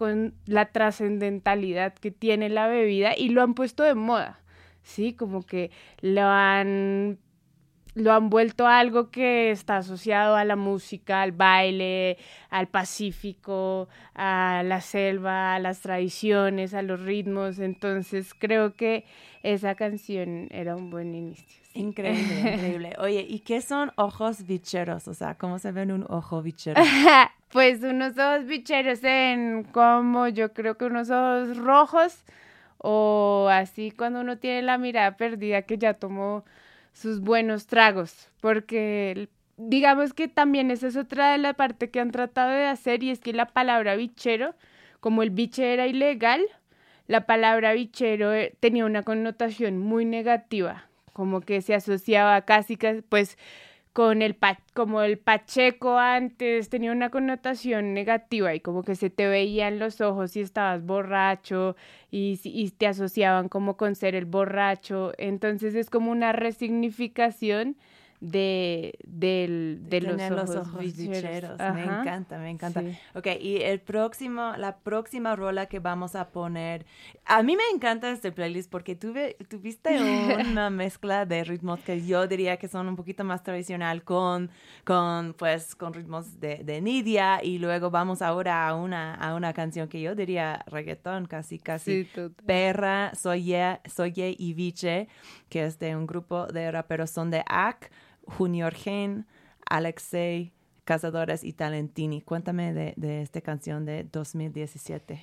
la 0.46 0.72
trascendentalidad 0.72 1.94
que 1.94 2.12
tiene 2.12 2.50
la 2.50 2.68
bebida 2.68 3.18
y 3.18 3.30
lo 3.30 3.42
han 3.42 3.54
puesto 3.54 3.84
de 3.84 3.96
moda. 3.96 4.42
Sí, 4.84 5.14
como 5.14 5.44
que 5.44 5.72
lo 6.02 6.22
han 6.22 7.20
lo 7.98 8.14
han 8.14 8.30
vuelto 8.30 8.68
algo 8.68 9.10
que 9.10 9.50
está 9.50 9.78
asociado 9.78 10.36
a 10.36 10.46
la 10.46 10.56
música, 10.56 11.24
al 11.24 11.32
baile, 11.32 12.18
al 12.50 12.68
Pacífico, 12.68 13.90
a 14.14 14.62
la 14.64 14.82
selva, 14.82 15.56
a 15.56 15.60
las 15.60 15.82
tradiciones, 15.82 16.74
a 16.76 16.84
los 16.84 17.02
ritmos. 17.02 17.58
Entonces 17.58 18.34
creo 18.38 18.76
que 18.76 19.06
esa 19.42 19.76
canción 19.76 20.48
era 20.52 20.76
un 20.76 20.90
buen 20.90 21.16
inicio. 21.16 21.46
sí. 21.48 21.80
Increíble, 21.80 22.40
increíble. 22.54 22.96
Oye, 23.00 23.26
¿y 23.28 23.40
qué 23.40 23.62
son 23.62 23.92
ojos 23.96 24.46
bicheros? 24.46 25.08
O 25.08 25.14
sea, 25.14 25.36
¿cómo 25.36 25.58
se 25.58 25.72
ven 25.72 25.92
un 25.92 26.06
ojo 26.08 26.42
bichero? 26.42 26.80
pues 27.52 27.82
unos 27.82 28.18
ojos 28.18 28.46
bicheros 28.46 29.04
en 29.04 29.64
como 29.64 30.28
yo 30.28 30.54
creo 30.54 30.78
que 30.78 30.86
unos 30.86 31.10
ojos 31.10 31.58
rojos 31.58 32.24
o 32.78 33.48
así 33.52 33.92
cuando 33.92 34.22
uno 34.22 34.38
tiene 34.38 34.62
la 34.62 34.78
mirada 34.78 35.18
perdida 35.18 35.64
que 35.64 35.78
ya 35.78 35.96
tomó 35.96 36.46
sus 36.98 37.20
buenos 37.20 37.68
tragos, 37.68 38.30
porque 38.42 39.30
digamos 39.58 40.14
que 40.14 40.28
también 40.28 40.72
esa 40.72 40.88
es 40.88 40.98
otra 40.98 41.32
de 41.32 41.38
la 41.38 41.54
parte 41.54 41.92
que 41.92 42.00
han 42.00 42.12
tratado 42.12 42.52
de 42.52 42.66
hacer 42.66 43.04
y 43.04 43.12
es 43.12 43.20
que 43.20 43.34
la 43.34 43.46
palabra 43.46 43.96
bichero, 43.96 44.56
como 45.00 45.22
el 45.22 45.30
biche 45.30 45.74
era 45.74 45.86
ilegal, 45.86 46.42
la 47.06 47.28
palabra 47.28 47.74
bichero 47.74 48.34
eh, 48.34 48.56
tenía 48.60 48.86
una 48.86 49.04
connotación 49.04 49.78
muy 49.78 50.06
negativa, 50.06 50.86
como 51.14 51.42
que 51.42 51.62
se 51.62 51.76
asociaba 51.76 52.42
casi, 52.42 52.78
pues 53.10 53.38
con 53.98 54.22
el 54.22 54.36
pa- 54.36 54.60
como 54.76 55.02
el 55.02 55.18
pacheco 55.18 55.98
antes 55.98 56.70
tenía 56.70 56.92
una 56.92 57.10
connotación 57.10 57.96
negativa 57.96 58.54
y 58.54 58.60
como 58.60 58.84
que 58.84 58.94
se 58.96 59.10
te 59.10 59.28
veían 59.28 59.80
los 59.80 60.02
ojos 60.02 60.32
si 60.34 60.42
estabas 60.42 60.84
borracho 60.86 61.76
y, 62.12 62.40
y 62.44 62.70
te 62.70 62.86
asociaban 62.86 63.50
como 63.50 63.76
con 63.76 63.96
ser 63.96 64.14
el 64.14 64.26
borracho. 64.26 65.14
Entonces 65.18 65.74
es 65.74 65.90
como 65.90 66.12
una 66.12 66.32
resignificación 66.32 67.76
de 68.20 68.98
del, 69.06 69.82
de 69.84 70.02
los 70.02 70.18
Tener 70.18 70.34
ojos, 70.34 70.78
bicheros. 70.78 71.60
Me 71.60 71.84
encanta, 71.84 72.38
me 72.40 72.50
encanta. 72.50 72.82
Sí. 72.82 72.98
Ok, 73.14 73.28
y 73.40 73.58
el 73.58 73.80
próximo, 73.80 74.54
la 74.58 74.78
próxima 74.78 75.36
rola 75.36 75.68
que 75.68 75.80
vamos 75.80 76.16
a 76.16 76.30
poner, 76.30 76.86
a 77.26 77.44
mí 77.44 77.56
me 77.56 77.64
encanta 77.74 78.10
este 78.10 78.32
playlist 78.32 78.72
porque 78.72 78.96
tuve, 78.96 79.38
tuviste 79.50 79.90
una 80.52 80.70
mezcla 80.70 81.26
de 81.26 81.44
ritmos 81.44 81.80
que 81.82 82.06
yo 82.06 82.28
diría 82.28 82.58
que 82.58 82.68
son 82.68 82.88
un 82.88 82.96
poquito 82.96 83.24
más 83.24 83.44
tradicional 83.44 84.04
con, 84.04 84.50
con 84.84 85.34
pues, 85.34 85.76
con 85.76 85.94
ritmos 85.94 86.40
de, 86.40 86.64
de 86.64 86.82
Nidia 86.82 87.44
y 87.44 87.60
luego 87.60 87.92
vamos 87.92 88.22
ahora 88.22 88.68
a 88.68 88.76
una, 88.76 89.14
a 89.14 89.36
una 89.36 89.54
canción 89.54 89.88
que 89.88 90.02
yo 90.02 90.16
diría 90.16 90.64
reggaetón, 90.68 91.28
casi, 91.28 91.60
casi. 91.60 92.06
Sí. 92.06 92.22
Perra, 92.46 93.14
Soye, 93.14 93.80
Soye 93.86 94.36
y 94.38 94.54
Viche, 94.54 95.08
que 95.50 95.66
es 95.66 95.80
de 95.80 95.96
un 95.96 96.08
grupo 96.08 96.48
de 96.48 96.72
raperos, 96.72 97.10
son 97.10 97.32
de 97.32 97.44
AC, 97.48 97.92
Junior 98.26 98.74
Gen, 98.74 99.26
Alexei, 99.70 100.52
Cazadores 100.84 101.44
y 101.44 101.54
Talentini. 101.54 102.22
Cuéntame 102.22 102.74
de, 102.74 102.94
de 102.96 103.22
esta 103.22 103.42
canción 103.42 103.86
de 103.86 104.06
2017. 104.06 105.22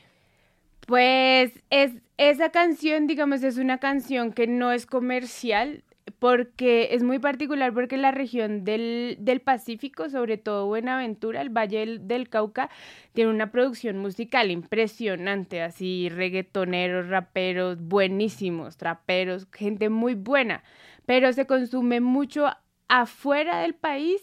Pues 0.87 1.53
es 1.71 1.93
esa 2.19 2.51
canción, 2.51 3.07
digamos, 3.07 3.43
es 3.43 3.57
una 3.57 3.79
canción 3.79 4.33
que 4.33 4.47
no 4.47 4.73
es 4.73 4.85
comercial 4.85 5.83
porque 6.19 6.89
es 6.93 7.03
muy 7.03 7.19
particular 7.19 7.73
porque 7.73 7.97
la 7.97 8.11
región 8.11 8.65
del, 8.65 9.17
del 9.21 9.41
Pacífico, 9.41 10.11
sobre 10.11 10.37
todo 10.37 10.67
Buenaventura, 10.67 11.41
el 11.41 11.51
Valle 11.51 11.99
del, 11.99 12.29
Cauca, 12.29 12.71
tiene 13.13 13.31
una 13.31 13.51
producción 13.51 13.99
musical 13.99 14.51
impresionante, 14.51 15.63
así 15.63 16.09
reggaetoneros, 16.11 17.09
raperos, 17.09 17.81
buenísimos, 17.81 18.77
traperos, 18.77 19.49
gente 19.53 19.89
muy 19.89 20.15
buena, 20.15 20.63
pero 21.07 21.33
se 21.33 21.47
consume 21.47 22.01
mucho 22.01 22.47
afuera 22.89 23.61
del 23.61 23.75
país 23.75 24.21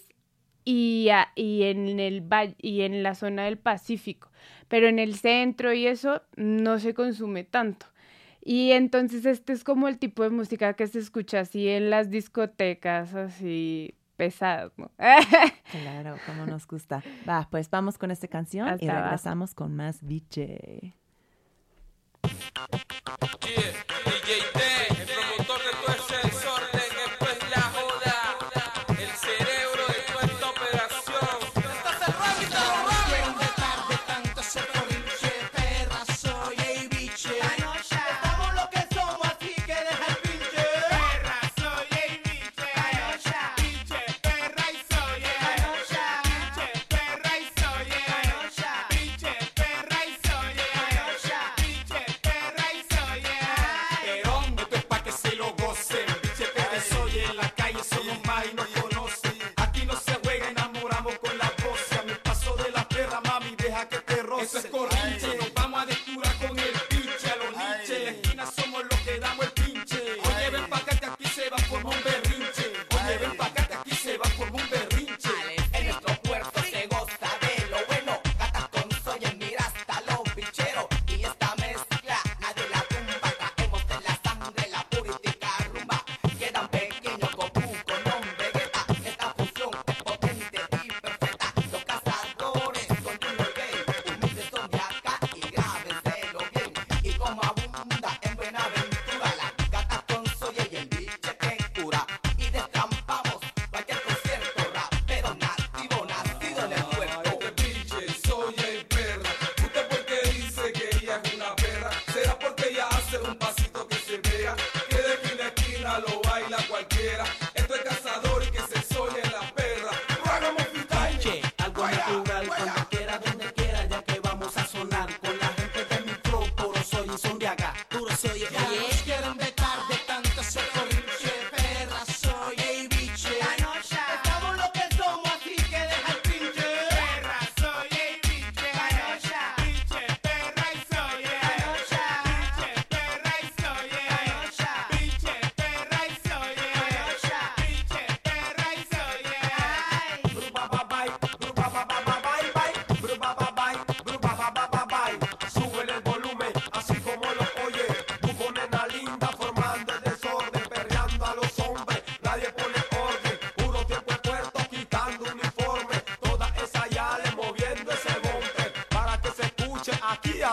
y, 0.64 1.10
y, 1.36 1.64
en 1.64 2.00
el, 2.00 2.24
y 2.60 2.82
en 2.82 3.02
la 3.02 3.16
zona 3.16 3.46
del 3.46 3.58
Pacífico, 3.58 4.32
pero 4.68 4.88
en 4.88 5.00
el 5.00 5.16
centro 5.16 5.74
y 5.74 5.88
eso 5.88 6.22
no 6.36 6.80
se 6.80 6.94
consume 6.94 7.44
tanto. 7.44 7.88
Y 8.44 8.72
entonces 8.72 9.26
este 9.26 9.54
es 9.54 9.64
como 9.64 9.88
el 9.88 10.00
tipo 10.00 10.24
de 10.24 10.30
música 10.30 10.74
que 10.74 10.88
se 10.88 11.00
escucha 11.00 11.42
así 11.42 11.68
en 11.68 11.90
las 11.90 12.10
discotecas, 12.10 13.14
así 13.14 13.96
pesadas, 14.18 14.72
¿no? 14.78 14.92
claro, 15.72 16.16
como 16.26 16.46
nos 16.46 16.68
gusta. 16.68 17.04
Va, 17.28 17.48
pues 17.50 17.70
vamos 17.70 17.98
con 17.98 18.12
esta 18.12 18.28
canción 18.28 18.78
y 18.80 18.88
regresamos 18.88 19.54
con 19.54 19.76
más 19.76 20.00
sí 20.02 20.94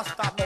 stop. 0.04 0.37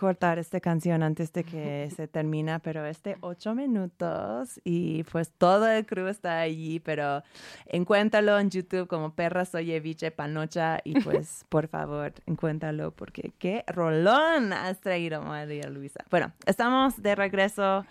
Cortar 0.00 0.38
esta 0.38 0.60
canción 0.60 1.02
antes 1.02 1.30
de 1.34 1.44
que 1.52 1.90
se 1.94 2.08
termina, 2.08 2.58
pero 2.58 2.86
este 2.86 3.18
ocho 3.20 3.54
minutos 3.54 4.58
y 4.64 5.04
pues 5.04 5.30
todo 5.30 5.68
el 5.68 5.84
crew 5.84 6.06
está 6.06 6.40
allí, 6.40 6.80
pero 6.80 7.22
encuéntralo 7.66 8.38
en 8.38 8.48
YouTube 8.48 8.88
como 8.88 9.14
Perra 9.14 9.44
Soy 9.44 9.72
Eviche 9.72 10.10
Panocha 10.10 10.80
y 10.84 10.98
pues 11.04 11.44
por 11.50 11.68
favor 11.68 12.14
encuéntralo 12.24 12.92
porque 12.92 13.32
qué 13.38 13.62
rolón 13.66 14.54
has 14.54 14.80
traído 14.80 15.20
María 15.20 15.68
Luisa. 15.68 16.02
Bueno, 16.10 16.32
estamos 16.46 17.02
de 17.02 17.14
regreso 17.14 17.84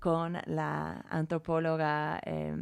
con 0.00 0.36
la 0.44 1.02
antropóloga 1.08 2.20
eh, 2.26 2.54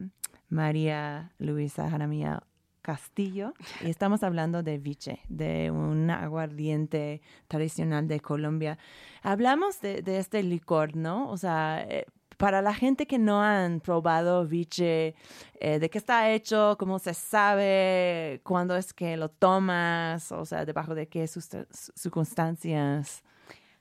María 0.48 1.32
Luisa 1.38 1.90
Jaramía 1.90 2.40
Castillo 2.82 3.54
y 3.80 3.88
estamos 3.88 4.22
hablando 4.22 4.62
de 4.62 4.78
viche, 4.78 5.20
de 5.28 5.70
un 5.70 6.10
aguardiente 6.10 7.22
tradicional 7.48 8.08
de 8.08 8.20
Colombia. 8.20 8.76
Hablamos 9.22 9.80
de, 9.80 10.02
este 10.18 10.42
licor, 10.42 10.96
¿no? 10.96 11.30
O 11.30 11.36
sea, 11.36 11.86
eh, 11.88 12.06
para 12.36 12.60
la 12.60 12.74
gente 12.74 13.06
que 13.06 13.18
no 13.18 13.40
han 13.40 13.80
probado 13.80 14.44
viche, 14.46 15.14
eh, 15.60 15.78
¿de 15.78 15.88
qué 15.88 15.98
está 15.98 16.30
hecho? 16.30 16.76
¿Cómo 16.78 16.98
se 16.98 17.14
sabe? 17.14 18.40
¿Cuándo 18.42 18.76
es 18.76 18.92
que 18.92 19.16
lo 19.16 19.28
tomas? 19.28 20.32
O 20.32 20.44
sea, 20.44 20.64
¿debajo 20.64 20.94
de 20.94 21.06
qué 21.06 21.26
circunstancias? 21.28 23.22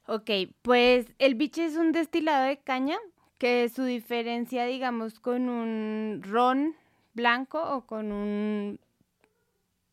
Ok, 0.07 0.29
pues 0.61 1.07
el 1.17 1.35
viche 1.35 1.65
es 1.65 1.75
un 1.75 1.91
destilado 1.91 2.45
de 2.45 2.57
caña 2.59 2.97
que 3.39 3.67
su 3.69 3.83
diferencia, 3.83 4.65
digamos, 4.65 5.19
con 5.19 5.49
un 5.49 6.21
ron 6.23 6.75
blanco 7.13 7.61
o 7.61 7.87
con 7.87 8.11
un 8.11 8.79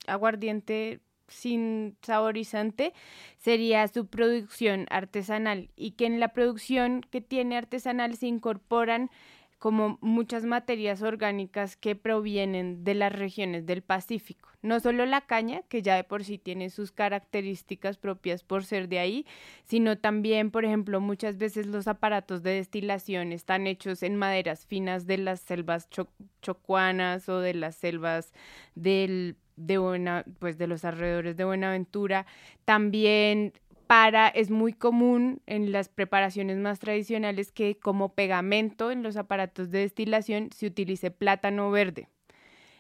aguardiente 0.09 1.01
sin 1.29 1.97
saborizante 2.03 2.95
sería 3.37 3.87
su 3.89 4.07
producción 4.07 4.87
artesanal 4.91 5.71
y 5.77 5.93
que 5.93 6.07
en 6.07 6.21
la 6.21 6.29
producción 6.29 7.03
que 7.03 7.21
tiene 7.21 7.57
artesanal 7.57 8.17
se 8.17 8.27
incorporan 8.27 9.11
como 9.59 9.99
muchas 10.01 10.45
materias 10.45 11.03
orgánicas 11.03 11.77
que 11.77 11.97
provienen 11.97 12.85
de 12.85 12.95
las 12.95 13.13
regiones 13.13 13.67
del 13.67 13.83
Pacífico. 13.83 14.49
No 14.63 14.81
solo 14.81 15.07
la 15.07 15.21
caña, 15.21 15.63
que 15.69 15.83
ya 15.83 15.97
de 15.97 16.05
por 16.05 16.25
sí 16.25 16.39
tiene 16.39 16.71
sus 16.71 16.91
características 16.91 17.97
propias 17.97 18.43
por 18.43 18.65
ser 18.65 18.89
de 18.89 18.99
ahí, 18.99 19.27
sino 19.65 19.99
también, 19.99 20.51
por 20.51 20.65
ejemplo, 20.65 21.01
muchas 21.01 21.39
veces 21.39 21.67
los 21.67 21.89
aparatos 21.89 22.43
de 22.43 22.53
destilación 22.53 23.33
están 23.33 23.67
hechos 23.67 24.03
en 24.03 24.17
maderas 24.17 24.67
finas 24.67 25.07
de 25.07 25.19
las 25.19 25.41
selvas 25.41 25.89
chocuanas 26.43 27.29
o 27.29 27.41
de 27.41 27.55
las 27.55 27.77
selvas 27.77 28.33
del 28.75 29.37
de 29.57 30.25
pues 30.39 30.57
de 30.57 30.69
los 30.69 30.85
alrededores 30.85 31.37
de 31.37 31.45
Buenaventura. 31.45 32.27
También 32.65 33.53
es 34.35 34.51
muy 34.51 34.73
común 34.73 35.41
en 35.47 35.73
las 35.73 35.89
preparaciones 35.89 36.59
más 36.59 36.79
tradicionales 36.79 37.53
que 37.53 37.79
como 37.79 38.15
pegamento 38.15 38.91
en 38.91 39.03
los 39.03 39.17
aparatos 39.17 39.71
de 39.71 39.81
destilación 39.81 40.51
se 40.55 40.67
utilice 40.67 41.11
plátano 41.11 41.71
verde. 41.71 42.09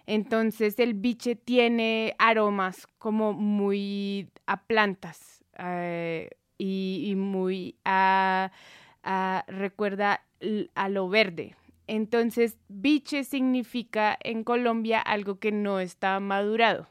Entonces 0.06 0.78
el 0.78 0.94
biche 0.94 1.34
tiene 1.34 2.14
aromas 2.18 2.86
como 2.98 3.32
muy 3.32 4.28
a 4.46 4.62
plantas 4.64 5.44
eh, 5.58 6.30
y, 6.58 7.14
muy 7.16 7.76
a, 7.84 8.50
recuerda 9.46 10.24
a 10.74 10.88
lo 10.88 11.08
verde. 11.08 11.56
Entonces, 11.86 12.58
biche 12.68 13.24
significa 13.24 14.18
en 14.22 14.44
Colombia 14.44 15.00
algo 15.00 15.38
que 15.38 15.52
no 15.52 15.80
está 15.80 16.20
madurado. 16.20 16.86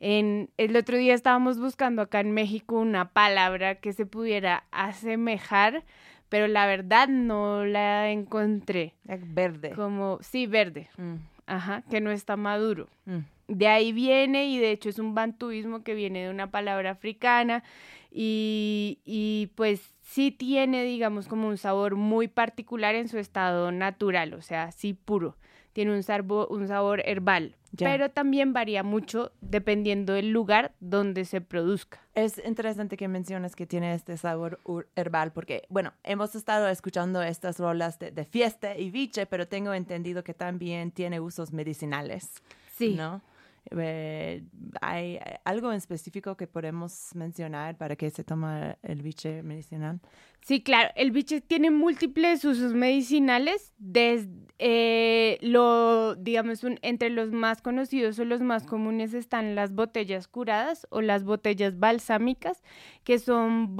En, 0.00 0.50
el 0.58 0.76
otro 0.76 0.96
día 0.96 1.14
estábamos 1.14 1.58
buscando 1.58 2.02
acá 2.02 2.20
en 2.20 2.32
México 2.32 2.78
una 2.78 3.10
palabra 3.12 3.76
que 3.76 3.92
se 3.92 4.06
pudiera 4.06 4.64
asemejar, 4.70 5.84
pero 6.28 6.48
la 6.48 6.66
verdad 6.66 7.08
no 7.08 7.64
la 7.64 8.10
encontré. 8.10 8.94
Verde. 9.04 9.70
Como, 9.70 10.18
sí, 10.20 10.46
verde. 10.46 10.88
Mm. 10.98 11.14
Ajá, 11.46 11.82
que 11.88 12.00
no 12.00 12.10
está 12.10 12.36
maduro. 12.36 12.88
Mm. 13.06 13.18
De 13.48 13.68
ahí 13.68 13.92
viene, 13.92 14.46
y 14.46 14.58
de 14.58 14.72
hecho 14.72 14.88
es 14.88 14.98
un 14.98 15.14
bantuismo 15.14 15.82
que 15.82 15.94
viene 15.94 16.24
de 16.24 16.30
una 16.30 16.50
palabra 16.50 16.90
africana, 16.90 17.62
y, 18.10 18.98
y 19.04 19.52
pues 19.54 19.94
sí 20.02 20.30
tiene, 20.30 20.82
digamos, 20.84 21.28
como 21.28 21.48
un 21.48 21.58
sabor 21.58 21.96
muy 21.96 22.28
particular 22.28 22.94
en 22.94 23.08
su 23.08 23.18
estado 23.18 23.70
natural, 23.72 24.34
o 24.34 24.42
sea, 24.42 24.72
sí 24.72 24.94
puro. 24.94 25.36
Tiene 25.72 25.92
un 25.92 26.02
sabor, 26.02 26.48
un 26.50 26.66
sabor 26.66 27.02
herbal, 27.04 27.54
pero 27.78 28.10
también 28.10 28.52
varía 28.52 28.82
mucho 28.82 29.32
dependiendo 29.40 30.12
del 30.12 30.30
lugar 30.30 30.74
donde 30.80 31.24
se 31.24 31.40
produzca. 31.40 32.00
Es 32.14 32.40
interesante 32.44 32.96
que 32.96 33.08
menciones 33.08 33.54
que 33.54 33.66
tiene 33.66 33.94
este 33.94 34.16
sabor 34.16 34.60
herbal, 34.94 35.32
porque, 35.32 35.64
bueno, 35.68 35.92
hemos 36.02 36.34
estado 36.34 36.68
escuchando 36.68 37.22
estas 37.22 37.58
rolas 37.58 37.98
de, 37.98 38.10
de 38.10 38.24
fiesta 38.24 38.76
y 38.76 38.90
biche, 38.90 39.26
pero 39.26 39.46
tengo 39.46 39.74
entendido 39.74 40.24
que 40.24 40.34
también 40.34 40.90
tiene 40.90 41.20
usos 41.20 41.52
medicinales. 41.52 42.42
Sí. 42.76 42.94
¿No? 42.94 43.22
Eh, 43.70 44.44
¿Hay 44.80 45.18
algo 45.44 45.70
en 45.70 45.78
específico 45.78 46.36
que 46.36 46.46
podemos 46.46 47.10
mencionar 47.14 47.76
para 47.76 47.96
que 47.96 48.10
se 48.10 48.24
toma 48.24 48.76
el 48.82 49.02
biche 49.02 49.42
medicinal? 49.42 50.00
Sí, 50.42 50.62
claro, 50.62 50.90
el 50.94 51.10
biche 51.10 51.40
tiene 51.40 51.70
múltiples 51.70 52.44
usos 52.44 52.74
medicinales, 52.74 53.74
desde 53.78 54.30
eh, 54.58 55.38
lo, 55.42 56.14
digamos, 56.14 56.62
entre 56.82 57.10
los 57.10 57.30
más 57.30 57.60
conocidos 57.60 58.18
o 58.18 58.24
los 58.24 58.40
más 58.40 58.64
comunes 58.64 59.12
están 59.12 59.54
las 59.54 59.72
botellas 59.72 60.28
curadas 60.28 60.86
o 60.90 61.02
las 61.02 61.24
botellas 61.24 61.78
balsámicas, 61.78 62.62
que 63.04 63.18
son 63.18 63.76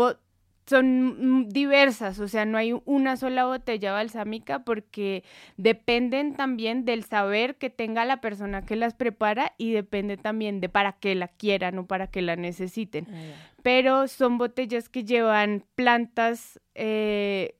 son 0.66 1.48
diversas, 1.48 2.18
o 2.18 2.26
sea, 2.26 2.44
no 2.44 2.58
hay 2.58 2.74
una 2.84 3.16
sola 3.16 3.44
botella 3.44 3.92
balsámica 3.92 4.64
porque 4.64 5.22
dependen 5.56 6.34
también 6.34 6.84
del 6.84 7.04
saber 7.04 7.56
que 7.56 7.70
tenga 7.70 8.04
la 8.04 8.20
persona 8.20 8.66
que 8.66 8.74
las 8.74 8.94
prepara 8.94 9.54
y 9.58 9.72
depende 9.72 10.16
también 10.16 10.60
de 10.60 10.68
para 10.68 10.92
qué 10.92 11.14
la 11.14 11.28
quieran 11.28 11.78
o 11.78 11.86
para 11.86 12.08
qué 12.08 12.20
la 12.20 12.34
necesiten. 12.34 13.06
Ah, 13.08 13.52
Pero 13.62 14.08
son 14.08 14.38
botellas 14.38 14.88
que 14.88 15.04
llevan 15.04 15.64
plantas, 15.76 16.60
eh, 16.74 17.54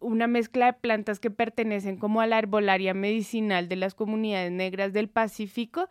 una 0.00 0.26
mezcla 0.26 0.66
de 0.66 0.72
plantas 0.72 1.20
que 1.20 1.30
pertenecen 1.30 1.98
como 1.98 2.22
a 2.22 2.26
la 2.26 2.38
herbolaria 2.38 2.94
medicinal 2.94 3.68
de 3.68 3.76
las 3.76 3.94
comunidades 3.94 4.52
negras 4.52 4.94
del 4.94 5.10
Pacífico 5.10 5.90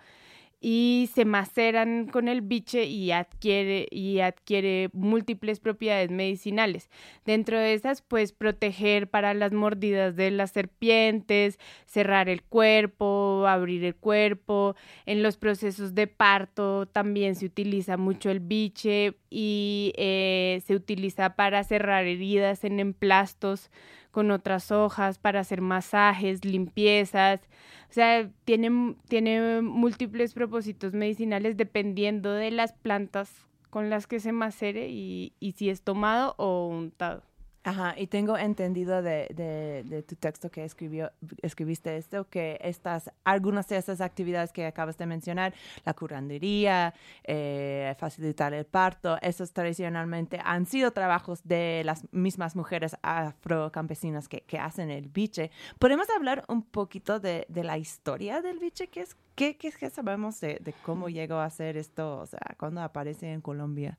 y 0.60 1.10
se 1.14 1.26
maceran 1.26 2.08
con 2.08 2.28
el 2.28 2.42
biche 2.42 2.86
y 2.86 3.12
adquiere, 3.12 3.88
y 3.92 4.20
adquiere 4.20 4.90
múltiples 4.94 5.60
propiedades 5.60 6.10
medicinales. 6.10 6.90
Dentro 7.26 7.60
de 7.60 7.74
esas, 7.74 8.02
pues 8.02 8.32
proteger 8.32 9.10
para 9.10 9.34
las 9.34 9.52
mordidas 9.52 10.16
de 10.16 10.32
las 10.32 10.52
serpientes, 10.52 11.60
cerrar 11.86 12.30
el 12.30 12.42
cuerpo, 12.42 13.46
abrir 13.48 13.84
el 13.84 13.96
cuerpo. 13.96 14.76
En 15.06 15.22
los 15.22 15.38
procesos 15.38 15.94
de 15.94 16.08
parto 16.08 16.88
también 16.88 17.36
se 17.36 17.46
utiliza 17.46 17.98
mucho 17.98 18.32
el 18.32 18.40
biche 18.40 19.18
y 19.30 19.94
eh, 19.98 20.62
se 20.66 20.76
utiliza 20.76 21.36
para 21.36 21.64
cerrar 21.64 22.06
heridas 22.06 22.64
en 22.64 22.80
emplastos 22.80 23.70
con 24.16 24.32
otras 24.32 24.72
hojas, 24.72 25.18
para 25.18 25.42
hacer 25.42 25.60
masajes, 25.60 26.46
limpiezas. 26.46 27.42
O 27.90 27.94
sea, 27.94 28.32
tiene, 28.46 28.96
tiene 29.10 29.62
múltiples 29.62 30.34
propósitos 30.34 30.94
medicinales 30.94 31.58
dependiendo 31.58 32.32
de 32.32 32.50
las 32.50 32.72
plantas 32.72 33.30
con 33.70 33.90
las 33.90 34.08
que 34.08 34.22
se 34.22 34.32
macere 34.32 34.88
y, 34.88 35.34
y 35.42 35.52
si 35.52 35.70
es 35.70 35.82
tomado 35.82 36.34
o 36.38 36.66
untado. 36.70 37.24
Ajá, 37.66 37.96
y 37.98 38.06
tengo 38.06 38.38
entendido 38.38 39.02
de, 39.02 39.28
de, 39.34 40.04
tu 40.04 40.16
texto 40.16 40.52
que 40.52 40.64
escribió, 40.64 41.12
escribiste 41.42 41.98
esto, 41.98 42.30
que 42.30 42.60
estas, 42.62 43.12
algunas 43.24 43.68
de 43.68 43.78
estas 43.78 44.02
actividades 44.02 44.52
que 44.52 44.68
acabas 44.68 45.00
de 45.00 45.08
mencionar, 45.08 45.52
la 45.84 45.96
curandería, 45.96 46.94
eh, 47.24 47.96
facilitar 47.98 48.54
el 48.54 48.66
parto, 48.66 49.18
esos 49.20 49.52
tradicionalmente 49.52 50.40
han 50.46 50.68
sido 50.68 50.92
trabajos 50.92 51.42
de 51.44 51.82
las 51.86 52.04
mismas 52.14 52.56
mujeres 52.56 52.98
afrocampesinas 53.02 54.28
que, 54.28 54.42
que 54.42 54.60
hacen 54.60 54.92
el 54.92 55.10
biche. 55.10 55.50
¿Podemos 55.80 56.08
hablar 56.12 56.46
un 56.48 56.62
poquito 56.62 57.20
de, 57.20 57.48
de 57.50 57.64
la 57.64 57.80
historia 57.80 58.44
del 58.44 58.60
biche? 58.60 58.90
¿Qué, 58.90 59.02
es, 59.02 59.18
qué, 59.34 59.58
qué, 59.58 59.72
sabemos 59.90 60.40
de, 60.40 60.60
de 60.62 60.74
cómo 60.84 61.10
llegó 61.10 61.38
a 61.40 61.50
ser 61.50 61.78
esto? 61.78 62.20
O 62.20 62.28
sea, 62.28 62.56
cuándo 62.60 62.82
aparece 62.82 63.34
en 63.34 63.42
Colombia. 63.42 63.98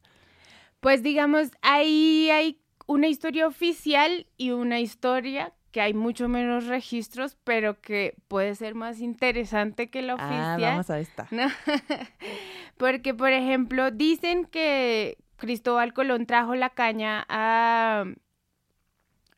Pues 0.79 1.03
digamos, 1.03 1.51
ahí 1.63 2.31
hay 2.31 2.61
una 2.87 3.09
historia 3.09 3.47
oficial 3.47 4.27
y 4.37 4.51
una 4.51 4.81
historia 4.81 5.53
que 5.77 5.81
hay 5.83 5.93
mucho 5.93 6.27
menos 6.27 6.67
registros, 6.67 7.37
pero 7.45 7.81
que 7.81 8.15
puede 8.29 8.55
ser 8.55 8.75
más 8.75 9.01
interesante 9.01 9.91
que 9.91 10.01
la 10.01 10.15
ah, 10.15 10.17
oficial. 10.17 10.65
Ah, 10.65 10.71
vamos 10.71 10.91
a 10.91 10.99
esta. 11.01 11.29
Porque, 12.79 13.13
por 13.13 13.31
ejemplo, 13.31 13.91
dicen 13.91 14.47
que 14.47 15.19
Cristóbal 15.37 15.93
Colón 15.93 16.25
trajo 16.25 16.55
la 16.55 16.71
caña 16.71 17.27
a, 17.29 18.05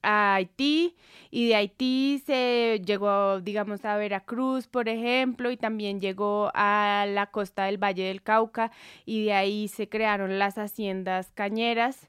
a 0.02 0.34
Haití 0.34 0.94
y 1.30 1.48
de 1.48 1.56
Haití 1.56 2.22
se 2.24 2.80
llegó, 2.84 3.40
digamos, 3.40 3.84
a 3.84 3.96
Veracruz, 3.96 4.68
por 4.68 4.88
ejemplo, 4.88 5.50
y 5.50 5.56
también 5.56 6.00
llegó 6.00 6.52
a 6.54 7.04
la 7.08 7.26
costa 7.32 7.64
del 7.64 7.82
Valle 7.82 8.04
del 8.04 8.22
Cauca 8.22 8.70
y 9.04 9.24
de 9.24 9.32
ahí 9.32 9.68
se 9.68 9.88
crearon 9.88 10.38
las 10.38 10.56
haciendas 10.56 11.32
cañeras 11.32 12.08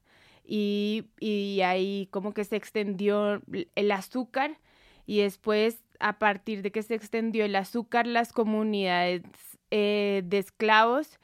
y, 0.52 1.06
y 1.20 1.62
ahí 1.62 2.08
como 2.10 2.34
que 2.34 2.44
se 2.44 2.56
extendió 2.56 3.42
el 3.76 3.92
azúcar 3.92 4.58
y 5.06 5.20
después 5.22 5.80
a 6.00 6.18
partir 6.18 6.64
de 6.64 6.72
que 6.72 6.82
se 6.82 6.96
extendió 6.96 7.46
el 7.46 7.56
azúcar 7.56 8.08
las 8.08 8.34
comunidades 8.34 9.22
eh, 9.70 10.24
de 10.26 10.40
esclavos 10.40 11.20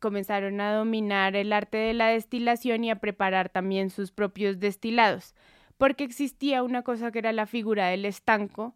comenzaron 0.00 0.60
a 0.60 0.74
dominar 0.74 1.34
el 1.34 1.50
arte 1.54 1.78
de 1.78 1.94
la 1.94 2.08
destilación 2.08 2.84
y 2.84 2.90
a 2.90 2.96
preparar 2.96 3.48
también 3.48 3.88
sus 3.88 4.10
propios 4.10 4.60
destilados 4.60 5.34
porque 5.78 6.04
existía 6.04 6.62
una 6.62 6.82
cosa 6.82 7.10
que 7.10 7.18
era 7.18 7.32
la 7.32 7.46
figura 7.46 7.88
del 7.88 8.04
estanco, 8.04 8.74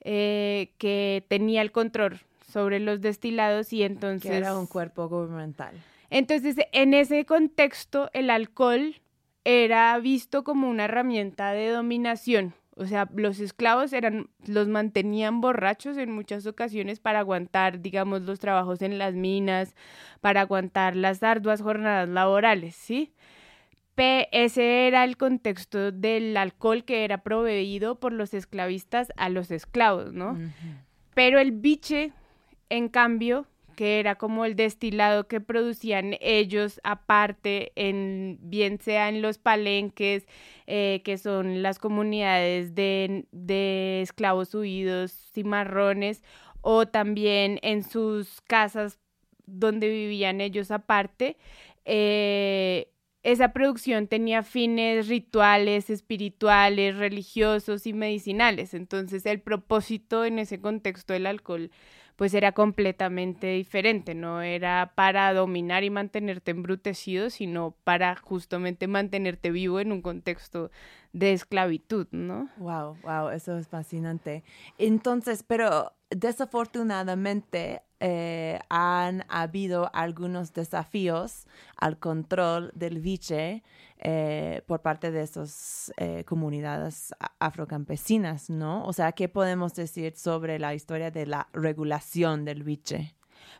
eh, 0.00 0.72
que 0.78 1.24
tenía 1.28 1.62
el 1.62 1.72
control 1.72 2.20
sobre 2.50 2.80
los 2.80 3.00
destilados 3.00 3.72
y 3.72 3.82
entonces... 3.82 4.30
era 4.30 4.56
un 4.56 4.66
cuerpo 4.66 5.08
gubernamental. 5.08 5.74
Entonces, 6.10 6.56
en 6.72 6.94
ese 6.94 7.24
contexto, 7.24 8.10
el 8.12 8.30
alcohol 8.30 8.96
era 9.44 9.98
visto 9.98 10.44
como 10.44 10.68
una 10.68 10.84
herramienta 10.84 11.52
de 11.52 11.68
dominación. 11.68 12.54
O 12.76 12.86
sea, 12.86 13.08
los 13.14 13.38
esclavos 13.38 13.92
eran, 13.92 14.30
los 14.46 14.66
mantenían 14.66 15.40
borrachos 15.40 15.96
en 15.96 16.10
muchas 16.10 16.44
ocasiones 16.46 16.98
para 16.98 17.20
aguantar, 17.20 17.80
digamos, 17.80 18.22
los 18.22 18.40
trabajos 18.40 18.82
en 18.82 18.98
las 18.98 19.14
minas, 19.14 19.76
para 20.20 20.40
aguantar 20.40 20.96
las 20.96 21.22
arduas 21.22 21.62
jornadas 21.62 22.08
laborales, 22.08 22.74
¿sí? 22.74 23.12
ese 23.96 24.88
era 24.88 25.04
el 25.04 25.16
contexto 25.16 25.92
del 25.92 26.36
alcohol 26.36 26.84
que 26.84 27.04
era 27.04 27.18
proveído 27.18 28.00
por 28.00 28.12
los 28.12 28.34
esclavistas 28.34 29.12
a 29.16 29.28
los 29.28 29.50
esclavos, 29.50 30.12
¿no? 30.12 30.36
Pero 31.14 31.38
el 31.38 31.52
biche, 31.52 32.12
en 32.70 32.88
cambio, 32.88 33.46
que 33.74 34.00
era 34.00 34.14
como 34.16 34.44
el 34.44 34.56
destilado 34.56 35.28
que 35.28 35.40
producían 35.40 36.16
ellos 36.20 36.80
aparte, 36.84 37.72
en, 37.76 38.38
bien 38.40 38.80
sea 38.80 39.08
en 39.08 39.22
los 39.22 39.38
palenques, 39.38 40.26
eh, 40.66 41.02
que 41.04 41.18
son 41.18 41.62
las 41.62 41.78
comunidades 41.78 42.74
de, 42.74 43.26
de 43.32 44.02
esclavos 44.02 44.54
huidos, 44.54 45.12
cimarrones, 45.32 46.22
o 46.60 46.86
también 46.86 47.58
en 47.62 47.82
sus 47.84 48.40
casas 48.42 48.98
donde 49.46 49.88
vivían 49.88 50.40
ellos 50.40 50.70
aparte, 50.70 51.36
eh, 51.84 52.88
esa 53.22 53.52
producción 53.52 54.06
tenía 54.06 54.42
fines 54.42 55.08
rituales, 55.08 55.88
espirituales, 55.88 56.96
religiosos 56.96 57.86
y 57.86 57.94
medicinales. 57.94 58.74
Entonces 58.74 59.24
el 59.26 59.40
propósito 59.40 60.24
en 60.24 60.38
ese 60.38 60.60
contexto 60.60 61.14
del 61.14 61.26
alcohol 61.26 61.70
pues 62.16 62.34
era 62.34 62.52
completamente 62.52 63.48
diferente, 63.48 64.14
no 64.14 64.42
era 64.42 64.92
para 64.94 65.32
dominar 65.34 65.84
y 65.84 65.90
mantenerte 65.90 66.52
embrutecido, 66.52 67.30
sino 67.30 67.74
para 67.84 68.16
justamente 68.16 68.86
mantenerte 68.86 69.50
vivo 69.50 69.80
en 69.80 69.92
un 69.92 70.02
contexto 70.02 70.70
de 71.12 71.32
esclavitud, 71.32 72.06
¿no? 72.10 72.48
Wow, 72.56 72.96
wow, 73.02 73.28
eso 73.30 73.56
es 73.56 73.68
fascinante. 73.68 74.44
Entonces, 74.78 75.42
pero 75.42 75.92
desafortunadamente 76.16 77.82
eh, 78.00 78.58
han 78.68 79.24
habido 79.28 79.90
algunos 79.94 80.52
desafíos 80.52 81.46
al 81.76 81.98
control 81.98 82.70
del 82.74 83.00
biche 83.00 83.62
eh, 83.98 84.62
por 84.66 84.82
parte 84.82 85.10
de 85.10 85.22
esas 85.22 85.92
eh, 85.96 86.24
comunidades 86.24 87.14
afrocampesinas, 87.38 88.50
¿no? 88.50 88.84
O 88.84 88.92
sea, 88.92 89.12
¿qué 89.12 89.28
podemos 89.28 89.74
decir 89.74 90.16
sobre 90.16 90.58
la 90.58 90.74
historia 90.74 91.10
de 91.10 91.26
la 91.26 91.48
regulación 91.52 92.44
del 92.44 92.62
biche? 92.62 93.14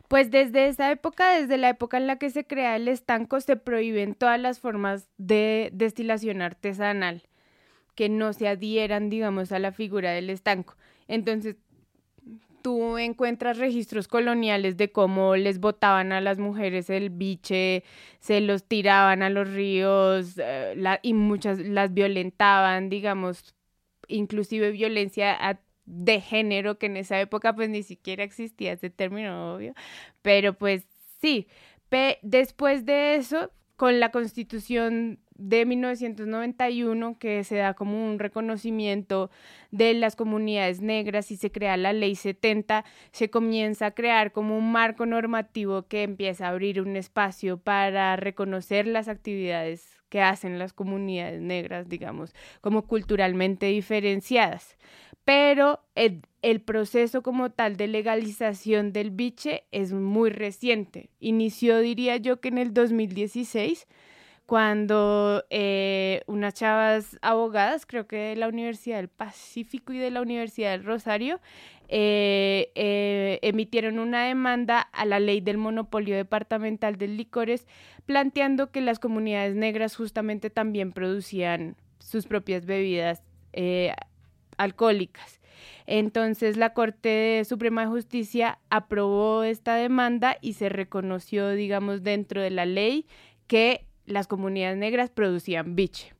Pues 0.07 0.29
desde 0.29 0.67
esa 0.67 0.91
época, 0.91 1.31
desde 1.31 1.57
la 1.57 1.69
época 1.69 1.97
en 1.97 2.07
la 2.07 2.17
que 2.17 2.29
se 2.29 2.45
crea 2.45 2.75
el 2.75 2.87
estanco, 2.87 3.41
se 3.41 3.55
prohíben 3.55 4.13
todas 4.13 4.39
las 4.39 4.59
formas 4.59 5.07
de 5.17 5.71
destilación 5.73 6.41
artesanal 6.41 7.23
que 7.95 8.09
no 8.09 8.33
se 8.33 8.47
adhieran, 8.47 9.09
digamos, 9.09 9.51
a 9.51 9.59
la 9.59 9.71
figura 9.71 10.11
del 10.11 10.29
estanco. 10.29 10.75
Entonces, 11.07 11.55
tú 12.65 12.97
encuentras 12.97 13.59
registros 13.59 14.07
coloniales 14.07 14.75
de 14.75 14.91
cómo 14.91 15.35
les 15.35 15.59
botaban 15.59 16.11
a 16.11 16.19
las 16.19 16.39
mujeres 16.39 16.89
el 16.89 17.11
biche, 17.11 17.83
se 18.19 18.41
los 18.41 18.63
tiraban 18.63 19.21
a 19.21 19.29
los 19.29 19.53
ríos 19.53 20.33
eh, 20.39 20.75
y 21.03 21.13
muchas 21.13 21.59
las 21.59 21.93
violentaban, 21.93 22.89
digamos, 22.89 23.53
inclusive 24.07 24.71
violencia 24.71 25.59
de 25.85 26.21
género, 26.21 26.79
que 26.79 26.87
en 26.87 26.97
esa 26.97 27.21
época 27.21 27.53
pues 27.53 27.69
ni 27.69 27.83
siquiera 27.83 28.23
existía 28.23 28.71
ese 28.71 28.89
término, 28.89 29.53
obvio, 29.53 29.75
pero 30.23 30.57
pues 30.57 30.87
sí, 31.21 31.47
después 32.23 32.83
de 32.83 33.13
eso, 33.13 33.51
con 33.75 33.99
la 33.99 34.09
constitución 34.09 35.19
de 35.35 35.65
1991 35.65 37.17
que 37.19 37.43
se 37.43 37.55
da 37.55 37.73
como 37.73 38.05
un 38.05 38.19
reconocimiento 38.19 39.29
de 39.71 39.93
las 39.93 40.15
comunidades 40.15 40.81
negras 40.81 41.31
y 41.31 41.37
se 41.37 41.51
crea 41.51 41.77
la 41.77 41.93
ley 41.93 42.15
70, 42.15 42.85
se 43.11 43.29
comienza 43.29 43.87
a 43.87 43.91
crear 43.91 44.31
como 44.31 44.57
un 44.57 44.71
marco 44.71 45.05
normativo 45.05 45.83
que 45.83 46.03
empieza 46.03 46.47
a 46.47 46.49
abrir 46.51 46.81
un 46.81 46.95
espacio 46.95 47.57
para 47.57 48.15
reconocer 48.15 48.87
las 48.87 49.07
actividades 49.07 49.95
que 50.09 50.21
hacen 50.21 50.59
las 50.59 50.71
comunidades 50.71 51.41
negras, 51.41 51.89
digamos, 51.89 52.33
como 52.61 52.87
culturalmente 52.87 53.65
diferenciadas. 53.65 54.77
Pero 55.25 55.83
el, 55.95 56.21
proceso 56.61 57.23
como 57.23 57.51
tal 57.51 57.77
de 57.77 57.87
legalización 57.87 58.93
del 58.93 59.09
biche 59.09 59.63
es 59.71 59.91
muy 59.91 60.29
reciente. 60.29 61.09
Inició, 61.19 61.79
diría 61.79 62.17
yo, 62.17 62.39
que 62.39 62.49
en 62.49 62.59
el 62.59 62.73
2016 62.73 63.87
cuando 64.45 65.43
eh, 65.49 66.21
unas 66.27 66.53
chavas 66.53 67.17
abogadas, 67.21 67.85
creo 67.85 68.07
que 68.07 68.17
de 68.17 68.35
la 68.35 68.47
Universidad 68.47 68.97
del 68.97 69.09
Pacífico 69.09 69.91
y 69.91 69.97
de 69.97 70.11
la 70.11 70.21
Universidad 70.21 70.71
del 70.71 70.83
Rosario, 70.83 71.39
eh, 71.87 72.71
eh, 72.75 73.39
emitieron 73.41 73.99
una 73.99 74.25
demanda 74.25 74.81
a 74.81 75.05
la 75.05 75.19
ley 75.19 75.41
del 75.41 75.57
monopolio 75.57 76.15
departamental 76.15 76.97
de 76.97 77.07
licores, 77.07 77.67
planteando 78.05 78.71
que 78.71 78.81
las 78.81 78.99
comunidades 78.99 79.55
negras 79.55 79.95
justamente 79.95 80.49
también 80.49 80.91
producían 80.91 81.75
sus 81.99 82.27
propias 82.27 82.65
bebidas 82.65 83.23
alcohólicas. 84.57 85.39
Entonces 85.87 86.57
la 86.57 86.73
Corte 86.73 87.43
Suprema 87.45 87.81
de 87.81 87.87
Justicia 87.87 88.59
aprobó 88.69 89.43
esta 89.43 89.75
demanda 89.75 90.37
y 90.41 90.53
se 90.53 90.69
reconoció, 90.69 91.49
digamos, 91.51 92.03
dentro 92.03 92.41
de 92.41 92.49
la 92.49 92.65
ley 92.65 93.07
que 93.47 93.84
las 94.05 94.27
comunidades 94.27 94.77
negras 94.77 95.09
producían 95.09 95.75
biche. 95.75 96.15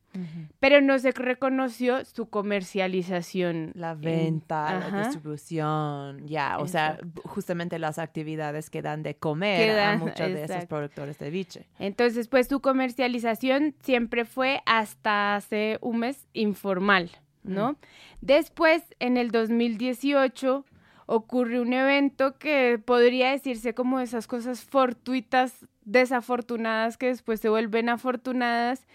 Pero 0.60 0.80
no 0.80 0.98
se 0.98 1.10
reconoció 1.12 2.04
su 2.04 2.30
comercialización. 2.30 3.72
La 3.74 3.94
venta, 3.94 4.80
la 4.90 5.02
distribución, 5.02 6.26
ya, 6.26 6.58
o 6.58 6.66
sea, 6.66 6.98
justamente 7.24 7.78
las 7.78 7.98
actividades 7.98 8.70
que 8.70 8.82
dan 8.82 9.02
de 9.02 9.16
comer 9.16 9.78
a 9.78 9.96
muchos 9.98 10.28
de 10.28 10.44
esos 10.44 10.64
productores 10.66 11.18
de 11.18 11.30
biche. 11.30 11.66
Entonces, 11.78 12.28
pues 12.28 12.48
su 12.48 12.60
comercialización 12.60 13.74
siempre 13.82 14.24
fue 14.24 14.62
hasta 14.64 15.36
hace 15.36 15.78
un 15.82 15.98
mes 15.98 16.26
informal, 16.32 17.10
¿no? 17.42 17.72
Mm. 17.72 17.76
Después, 18.22 18.82
en 18.98 19.18
el 19.18 19.30
2018, 19.30 20.64
ocurre 21.06 21.60
un 21.60 21.72
evento 21.72 22.38
que 22.38 22.80
podría 22.84 23.30
decirse 23.30 23.74
como 23.74 24.00
esas 24.00 24.26
cosas 24.26 24.62
fortuitas 24.62 25.66
desafortunadas 25.84 26.96
que 26.96 27.06
después 27.06 27.40
se 27.40 27.48
vuelven 27.48 27.88
afortunadas. 27.88 28.86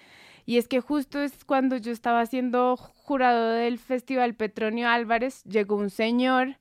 Y 0.46 0.58
es 0.58 0.68
que 0.68 0.82
justo 0.82 1.20
es 1.22 1.46
cuando 1.46 1.78
yo 1.78 1.92
estaba 1.92 2.26
siendo 2.26 2.76
jurado 2.78 3.52
del 3.52 3.80
Festival 3.80 4.36
Petronio 4.36 4.90
Álvarez, 4.90 5.44
llegó 5.46 5.76
un 5.76 5.90
señor 5.90 6.58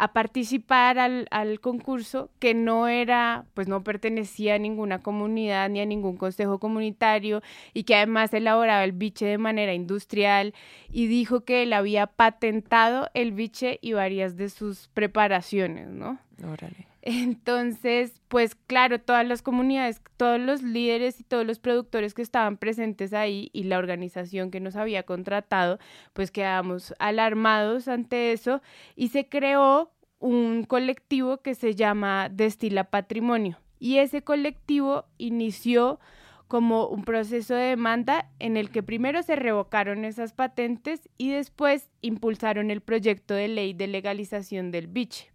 a 0.00 0.14
participar 0.14 0.98
al, 0.98 1.26
al, 1.30 1.60
concurso 1.60 2.30
que 2.38 2.54
no 2.54 2.88
era, 2.88 3.44
pues 3.52 3.68
no 3.68 3.84
pertenecía 3.84 4.54
a 4.54 4.58
ninguna 4.58 5.02
comunidad 5.02 5.68
ni 5.68 5.78
a 5.80 5.84
ningún 5.84 6.16
consejo 6.16 6.58
comunitario 6.58 7.42
y 7.74 7.84
que 7.84 7.96
además 7.96 8.32
elaboraba 8.32 8.82
el 8.82 8.92
biche 8.92 9.26
de 9.26 9.36
manera 9.36 9.74
industrial 9.74 10.54
y 10.90 11.06
dijo 11.06 11.42
que 11.42 11.64
él 11.64 11.74
había 11.74 12.06
patentado 12.06 13.10
el 13.12 13.32
biche 13.32 13.78
y 13.82 13.92
varias 13.92 14.38
de 14.38 14.48
sus 14.48 14.88
preparaciones, 14.88 15.88
¿no? 15.88 16.18
Órale. 16.50 16.89
Entonces, 17.02 18.20
pues 18.28 18.54
claro, 18.54 19.00
todas 19.00 19.26
las 19.26 19.42
comunidades, 19.42 20.02
todos 20.16 20.38
los 20.38 20.62
líderes 20.62 21.18
y 21.20 21.24
todos 21.24 21.46
los 21.46 21.58
productores 21.58 22.12
que 22.12 22.22
estaban 22.22 22.58
presentes 22.58 23.14
ahí 23.14 23.48
y 23.52 23.64
la 23.64 23.78
organización 23.78 24.50
que 24.50 24.60
nos 24.60 24.76
había 24.76 25.04
contratado, 25.04 25.78
pues 26.12 26.30
quedamos 26.30 26.94
alarmados 26.98 27.88
ante 27.88 28.32
eso 28.32 28.60
y 28.96 29.08
se 29.08 29.28
creó 29.28 29.92
un 30.18 30.64
colectivo 30.64 31.38
que 31.38 31.54
se 31.54 31.74
llama 31.74 32.28
Destila 32.28 32.84
Patrimonio. 32.84 33.58
Y 33.78 33.96
ese 33.96 34.22
colectivo 34.22 35.06
inició 35.16 35.98
como 36.48 36.86
un 36.88 37.04
proceso 37.04 37.54
de 37.54 37.68
demanda 37.68 38.28
en 38.40 38.58
el 38.58 38.70
que 38.70 38.82
primero 38.82 39.22
se 39.22 39.36
revocaron 39.36 40.04
esas 40.04 40.32
patentes 40.34 41.08
y 41.16 41.30
después 41.30 41.88
impulsaron 42.02 42.70
el 42.70 42.82
proyecto 42.82 43.34
de 43.34 43.48
ley 43.48 43.72
de 43.72 43.86
legalización 43.86 44.70
del 44.70 44.88
biche. 44.88 45.30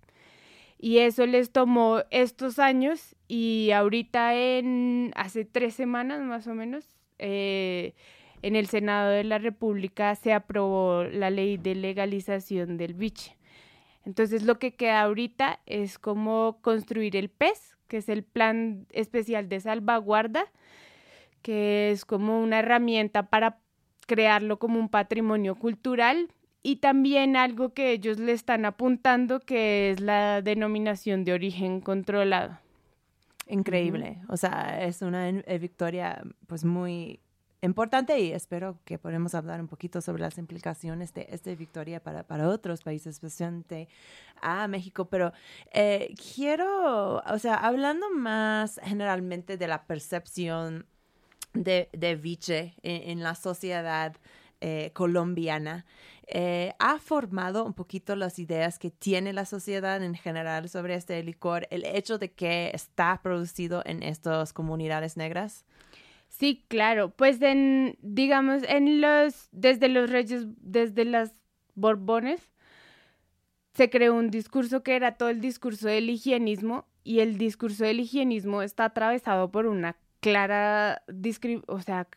Y 0.78 1.00
eso 1.00 1.26
les 1.26 1.52
tomó 1.52 2.02
estos 2.12 2.60
años 2.60 3.16
y 3.28 3.72
ahorita 3.72 4.36
en 4.36 5.12
hace 5.16 5.46
tres 5.46 5.74
semanas 5.74 6.22
más 6.22 6.48
o 6.48 6.54
menos 6.54 6.90
eh, 7.18 7.94
en 8.42 8.56
el 8.56 8.68
Senado 8.68 9.10
de 9.10 9.24
la 9.24 9.40
República 9.40 10.14
se 10.16 10.34
aprobó 10.34 11.04
la 11.04 11.30
ley 11.30 11.58
de 11.58 11.76
legalización 11.76 12.78
del 12.78 12.94
biche. 12.94 13.38
Entonces 14.06 14.44
lo 14.44 14.60
que 14.60 14.76
queda 14.76 15.02
ahorita 15.02 15.62
es 15.66 15.98
como 15.98 16.60
construir 16.62 17.16
el 17.16 17.30
PES, 17.30 17.76
que 17.88 17.98
es 17.98 18.10
el 18.10 18.24
Plan 18.24 18.86
Especial 18.92 19.50
de 19.50 19.60
Salvaguarda, 19.60 20.46
que 21.42 21.92
es 21.92 22.06
como 22.06 22.40
una 22.42 22.60
herramienta 22.60 23.30
para 23.30 23.60
crearlo 24.06 24.60
como 24.60 24.80
un 24.80 24.90
patrimonio 24.90 25.56
cultural 25.56 26.30
y 26.66 26.78
también 26.78 27.36
algo 27.36 27.76
que 27.76 27.92
ellos 27.92 28.18
le 28.18 28.32
están 28.32 28.66
apuntando 28.66 29.40
que 29.40 29.92
es 29.92 30.00
la 30.00 30.42
denominación 30.42 31.24
de 31.24 31.34
origen 31.34 31.80
controlado. 31.80 32.58
Increíble, 33.48 34.18
o 34.30 34.36
sea, 34.36 34.84
es 34.84 35.04
una 35.04 35.30
eh, 35.30 35.60
victoria 35.60 36.24
pues 36.48 36.66
muy 36.66 37.20
importante 37.62 38.20
y 38.20 38.32
espero 38.32 38.80
que 38.84 38.98
podamos 38.98 39.36
hablar 39.36 39.62
un 39.62 39.68
poquito 39.68 40.02
sobre 40.02 40.24
las 40.24 40.40
implicaciones 40.40 41.14
de 41.14 41.28
esta 41.30 41.54
victoria 41.54 42.00
para, 42.00 42.24
para 42.24 42.50
otros 42.50 42.82
países, 42.82 43.18
especialmente 43.18 43.88
a 44.42 44.68
México. 44.68 45.06
Pero 45.06 45.34
eh, 45.72 46.16
quiero, 46.34 47.18
o 47.18 47.38
sea, 47.38 47.58
hablando 47.58 48.10
más 48.10 48.80
generalmente 48.84 49.58
de 49.58 49.68
la 49.68 49.84
percepción 49.84 50.88
de, 51.54 51.90
de 51.94 52.16
Viche 52.16 52.74
en, 52.82 53.22
la 53.22 53.36
sociedad 53.36 54.16
eh, 54.68 54.90
colombiana, 54.94 55.86
eh, 56.26 56.74
ha 56.80 56.98
formado 56.98 57.64
un 57.64 57.74
poquito 57.74 58.16
las 58.16 58.40
ideas 58.40 58.80
que 58.80 58.90
tiene 58.90 59.32
la 59.32 59.46
sociedad 59.46 60.04
en 60.04 60.16
general 60.16 60.70
sobre 60.70 60.96
este 60.96 61.22
licor, 61.22 61.68
el 61.70 61.86
hecho 61.86 62.18
de 62.18 62.32
que 62.32 62.72
está 62.74 63.20
producido 63.22 63.84
en 63.86 64.02
estas 64.02 64.54
comunidades 64.54 65.18
negras. 65.18 65.66
Sí, 66.30 66.66
claro, 66.68 67.12
pues 67.12 67.40
en, 67.44 67.96
digamos, 68.02 68.64
en 68.68 69.02
los, 69.02 69.50
desde 69.52 69.88
los 69.88 70.10
reyes, 70.10 70.48
desde 70.58 71.06
las 71.06 71.36
Borbones, 71.76 72.42
se 73.76 73.92
creó 73.92 74.16
un 74.16 74.32
discurso 74.32 74.82
que 74.82 74.96
era 74.96 75.18
todo 75.18 75.30
el 75.30 75.42
discurso 75.42 75.88
del 75.88 76.10
higienismo 76.10 76.88
y 77.04 77.20
el 77.20 77.38
discurso 77.38 77.84
del 77.84 78.00
higienismo 78.00 78.64
está 78.64 78.86
atravesado 78.86 79.52
por 79.52 79.68
una 79.68 79.96
clara, 80.22 81.04
o 81.68 81.82
sea, 81.82 82.08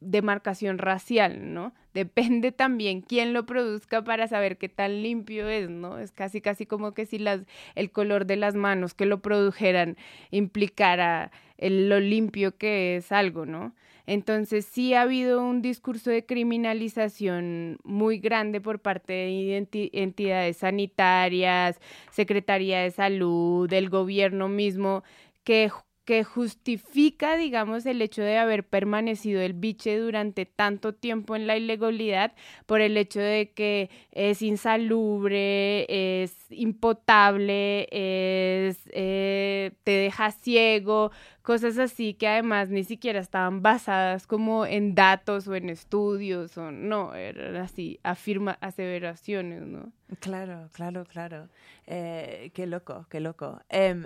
demarcación 0.00 0.78
racial, 0.78 1.52
¿no? 1.54 1.74
Depende 1.94 2.52
también 2.52 3.00
quién 3.00 3.32
lo 3.32 3.46
produzca 3.46 4.02
para 4.02 4.28
saber 4.28 4.58
qué 4.58 4.68
tan 4.68 5.02
limpio 5.02 5.48
es, 5.48 5.70
¿no? 5.70 5.98
Es 5.98 6.12
casi 6.12 6.40
casi 6.40 6.66
como 6.66 6.92
que 6.94 7.06
si 7.06 7.18
las 7.18 7.42
el 7.74 7.90
color 7.90 8.26
de 8.26 8.36
las 8.36 8.54
manos 8.54 8.94
que 8.94 9.06
lo 9.06 9.20
produjeran 9.22 9.96
implicara 10.30 11.30
lo 11.58 12.00
limpio 12.00 12.56
que 12.56 12.96
es 12.96 13.12
algo, 13.12 13.46
¿no? 13.46 13.74
Entonces 14.06 14.66
sí 14.66 14.92
ha 14.94 15.02
habido 15.02 15.42
un 15.42 15.62
discurso 15.62 16.10
de 16.10 16.26
criminalización 16.26 17.78
muy 17.84 18.18
grande 18.18 18.60
por 18.60 18.80
parte 18.80 19.12
de 19.12 19.88
entidades 19.92 20.58
sanitarias, 20.58 21.80
Secretaría 22.10 22.80
de 22.80 22.90
Salud, 22.90 23.68
del 23.68 23.88
gobierno 23.88 24.48
mismo, 24.48 25.04
que 25.42 25.70
que 26.04 26.22
justifica, 26.22 27.36
digamos, 27.36 27.86
el 27.86 28.02
hecho 28.02 28.22
de 28.22 28.36
haber 28.36 28.64
permanecido 28.64 29.40
el 29.40 29.54
biche 29.54 29.98
durante 29.98 30.44
tanto 30.46 30.94
tiempo 30.94 31.34
en 31.34 31.46
la 31.46 31.56
ilegalidad 31.56 32.32
por 32.66 32.80
el 32.80 32.96
hecho 32.96 33.20
de 33.20 33.52
que 33.52 33.90
es 34.12 34.42
insalubre, 34.42 35.86
es 36.22 36.34
impotable, 36.50 37.88
es, 37.90 38.78
eh, 38.92 39.72
te 39.82 39.92
deja 39.92 40.30
ciego, 40.30 41.10
cosas 41.42 41.78
así 41.78 42.14
que 42.14 42.28
además 42.28 42.68
ni 42.68 42.84
siquiera 42.84 43.20
estaban 43.20 43.62
basadas 43.62 44.26
como 44.26 44.66
en 44.66 44.94
datos 44.94 45.48
o 45.48 45.54
en 45.54 45.70
estudios 45.70 46.56
o 46.58 46.70
no, 46.70 47.14
eran 47.14 47.56
así, 47.56 47.98
afirma, 48.02 48.58
aseveraciones, 48.60 49.62
¿no? 49.62 49.92
Claro, 50.20 50.68
claro, 50.72 51.04
claro. 51.04 51.48
Eh, 51.86 52.50
qué 52.54 52.66
loco, 52.66 53.06
qué 53.08 53.20
loco. 53.20 53.60
Em, 53.68 54.04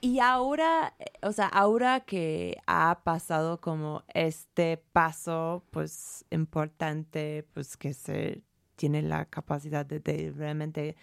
y 0.00 0.20
ahora, 0.20 0.94
eh, 0.98 1.06
o 1.22 1.32
sea, 1.32 1.46
ahora 1.46 2.00
que 2.00 2.56
ha 2.66 3.00
pasado 3.04 3.60
como 3.60 4.04
este 4.14 4.78
paso, 4.92 5.64
pues 5.70 6.24
importante, 6.30 7.46
pues 7.52 7.76
que 7.76 7.92
se 7.94 8.42
tiene 8.76 9.02
la 9.02 9.26
capacidad 9.26 9.84
de, 9.84 10.32
realmente 10.36 10.96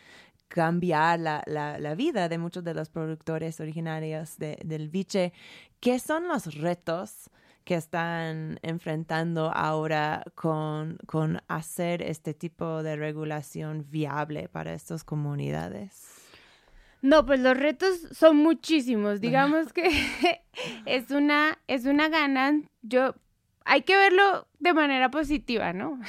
cambiar 0.48 1.20
la, 1.20 1.44
la, 1.46 1.96
vida 1.96 2.30
de 2.30 2.38
muchos 2.38 2.64
de 2.64 2.74
los 2.74 2.90
productores 2.90 3.60
originarios 3.60 4.38
de, 4.38 4.58
del 4.66 4.90
biche, 4.90 5.34
¿qué 5.80 6.00
son 6.00 6.28
los 6.28 6.56
retos 6.56 7.30
que 7.66 7.76
están 7.76 8.60
enfrentando 8.64 9.52
ahora 9.54 10.24
con, 10.36 10.98
con 11.06 11.42
hacer 11.48 12.02
este 12.02 12.34
tipo 12.34 12.82
de 12.82 12.96
regulación 12.96 13.86
viable 13.90 14.50
para 14.50 14.74
estas 14.74 15.04
comunidades? 15.04 16.17
No, 17.02 17.26
pues 17.26 17.40
los 17.40 17.58
retos 17.58 18.00
son 18.12 18.38
muchísimos. 18.38 19.22
Digamos 19.22 19.74
que 19.74 19.90
es 20.86 21.12
una, 21.12 21.60
es 21.68 21.86
una 21.86 22.10
gana. 22.10 22.62
Yo, 22.82 23.16
hay 23.66 23.84
que 23.84 23.96
verlo 23.96 24.48
de 24.60 24.74
manera 24.74 25.12
positiva, 25.12 25.74
¿no? 25.74 26.00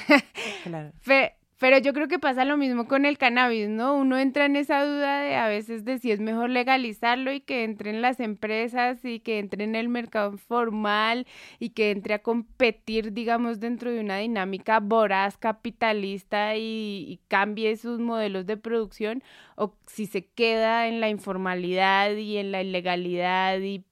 claro. 0.63 0.91
Pero 1.59 1.77
yo 1.77 1.93
creo 1.93 2.07
que 2.07 2.19
pasa 2.19 2.45
lo 2.45 2.55
mismo 2.55 2.87
con 2.87 3.05
el 3.05 3.17
cannabis, 3.17 3.67
¿no? 3.67 3.93
Uno 3.95 4.17
entra 4.17 4.45
en 4.45 4.55
esa 4.55 4.85
duda 4.85 5.19
de 5.23 5.35
a 5.35 5.49
veces 5.49 5.83
de 5.83 5.99
si 5.99 6.09
es 6.09 6.21
mejor 6.21 6.49
legalizarlo 6.49 7.33
y 7.33 7.41
que 7.41 7.65
entren 7.65 8.01
las 8.01 8.21
empresas 8.21 9.03
y 9.03 9.19
que 9.19 9.39
entre 9.39 9.65
en 9.65 9.75
el 9.75 9.89
mercado 9.89 10.37
formal 10.37 11.27
y 11.59 11.71
que 11.71 11.91
entre 11.91 12.13
a 12.13 12.19
competir, 12.19 13.11
digamos, 13.11 13.59
dentro 13.59 13.91
de 13.91 13.99
una 13.99 14.17
dinámica 14.19 14.79
voraz, 14.79 15.37
capitalista 15.37 16.55
y, 16.55 17.05
y 17.09 17.19
cambie 17.27 17.75
sus 17.75 17.99
modelos 17.99 18.45
de 18.45 18.55
producción 18.55 19.21
o 19.57 19.75
si 19.85 20.05
se 20.05 20.25
queda 20.27 20.87
en 20.87 21.01
la 21.01 21.09
informalidad 21.09 22.15
y 22.15 22.37
en 22.37 22.53
la 22.53 22.61
ilegalidad 22.61 23.59
y 23.59 23.83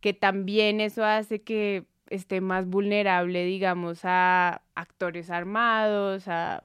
que 0.00 0.14
también 0.14 0.80
eso 0.80 1.04
hace 1.04 1.42
que 1.42 1.84
esté 2.08 2.40
más 2.40 2.66
vulnerable, 2.66 3.44
digamos, 3.44 4.00
a 4.04 4.62
actores 4.74 5.30
armados, 5.30 6.26
a 6.28 6.64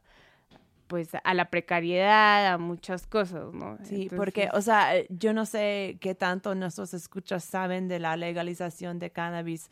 pues 0.88 1.10
a 1.24 1.34
la 1.34 1.50
precariedad, 1.50 2.54
a 2.54 2.58
muchas 2.58 3.08
cosas, 3.08 3.54
¿no? 3.54 3.78
Sí, 3.84 4.10
porque, 4.16 4.50
o 4.54 4.62
sea, 4.62 4.98
eh, 4.98 5.08
yo 5.10 5.34
no 5.34 5.46
sé 5.46 5.98
qué 6.00 6.16
tanto 6.16 6.54
nuestros 6.56 6.94
escuchas 6.94 7.44
saben 7.44 7.88
de 7.88 8.00
la 8.00 8.16
legalización 8.18 9.00
de 9.00 9.12
cannabis, 9.12 9.70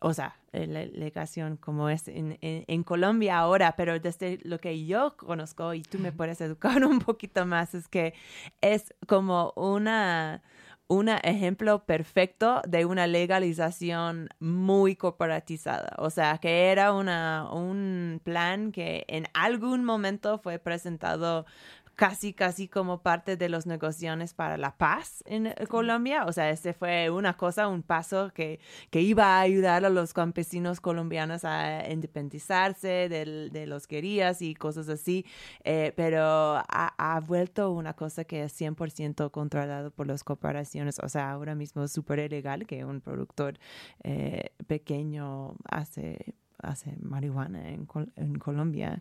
o 0.00 0.14
sea, 0.14 0.36
eh, 0.52 0.66
la 0.66 0.84
legalización 0.84 1.56
como 1.56 1.88
es 1.88 2.08
en, 2.08 2.38
en, 2.40 2.82
Colombia 2.82 3.38
ahora, 3.38 3.76
pero 3.76 3.98
desde 3.98 4.38
lo 4.44 4.58
que 4.58 4.86
yo 4.86 5.16
conozco, 5.16 5.74
y 5.74 5.82
tú 5.82 5.98
me 5.98 6.12
puedes 6.12 6.40
educar 6.40 6.84
un 6.84 6.98
poquito 6.98 7.46
más, 7.46 7.74
es 7.74 7.88
que 7.88 8.14
es 8.60 8.94
como 9.06 9.52
una 9.56 10.42
un 10.86 11.08
ejemplo 11.08 11.84
perfecto 11.86 12.60
de 12.66 12.84
una 12.84 13.06
legalización 13.06 14.28
muy 14.38 14.96
corporatizada. 14.96 15.94
O 15.98 16.10
sea, 16.10 16.38
que 16.38 16.70
era 16.70 16.92
una, 16.92 17.48
un 17.52 18.20
plan 18.22 18.70
que 18.72 19.04
en 19.08 19.26
algún 19.34 19.84
momento 19.84 20.38
fue 20.38 20.58
presentado 20.58 21.46
casi, 21.94 22.32
casi 22.32 22.68
como 22.68 23.02
parte 23.02 23.36
de 23.36 23.48
las 23.48 23.66
negociaciones 23.66 24.34
para 24.34 24.56
la 24.56 24.76
paz 24.76 25.22
en 25.26 25.46
eh, 25.46 25.54
Colombia. 25.68 26.24
O 26.26 26.32
sea, 26.32 26.50
este 26.50 26.72
fue 26.72 27.10
una 27.10 27.36
cosa, 27.36 27.68
un 27.68 27.82
paso 27.82 28.30
que, 28.34 28.60
que 28.90 29.00
iba 29.00 29.38
a 29.38 29.40
ayudar 29.40 29.84
a 29.84 29.90
los 29.90 30.12
campesinos 30.12 30.80
colombianos 30.80 31.44
a 31.44 31.90
independizarse 31.90 33.08
de, 33.08 33.50
de 33.50 33.66
los 33.66 33.86
guerrillas 33.86 34.42
y 34.42 34.54
cosas 34.54 34.88
así, 34.88 35.24
eh, 35.64 35.92
pero 35.96 36.22
ha, 36.24 36.94
ha, 36.98 37.20
vuelto 37.20 37.70
una 37.72 37.94
cosa 37.94 38.24
que 38.24 38.44
es 38.44 38.60
100% 38.60 39.30
controlado 39.30 39.90
por 39.90 40.06
las 40.06 40.24
corporaciones. 40.24 40.98
O 41.00 41.08
sea, 41.08 41.30
ahora 41.30 41.54
mismo 41.54 41.84
es 41.84 41.92
súper 41.92 42.18
ilegal 42.18 42.66
que 42.66 42.84
un 42.84 43.00
productor 43.00 43.58
eh, 44.02 44.50
pequeño 44.66 45.54
hace, 45.70 46.34
hace 46.58 46.96
marihuana 47.00 47.68
en, 47.70 47.86
en 48.16 48.38
Colombia. 48.38 48.98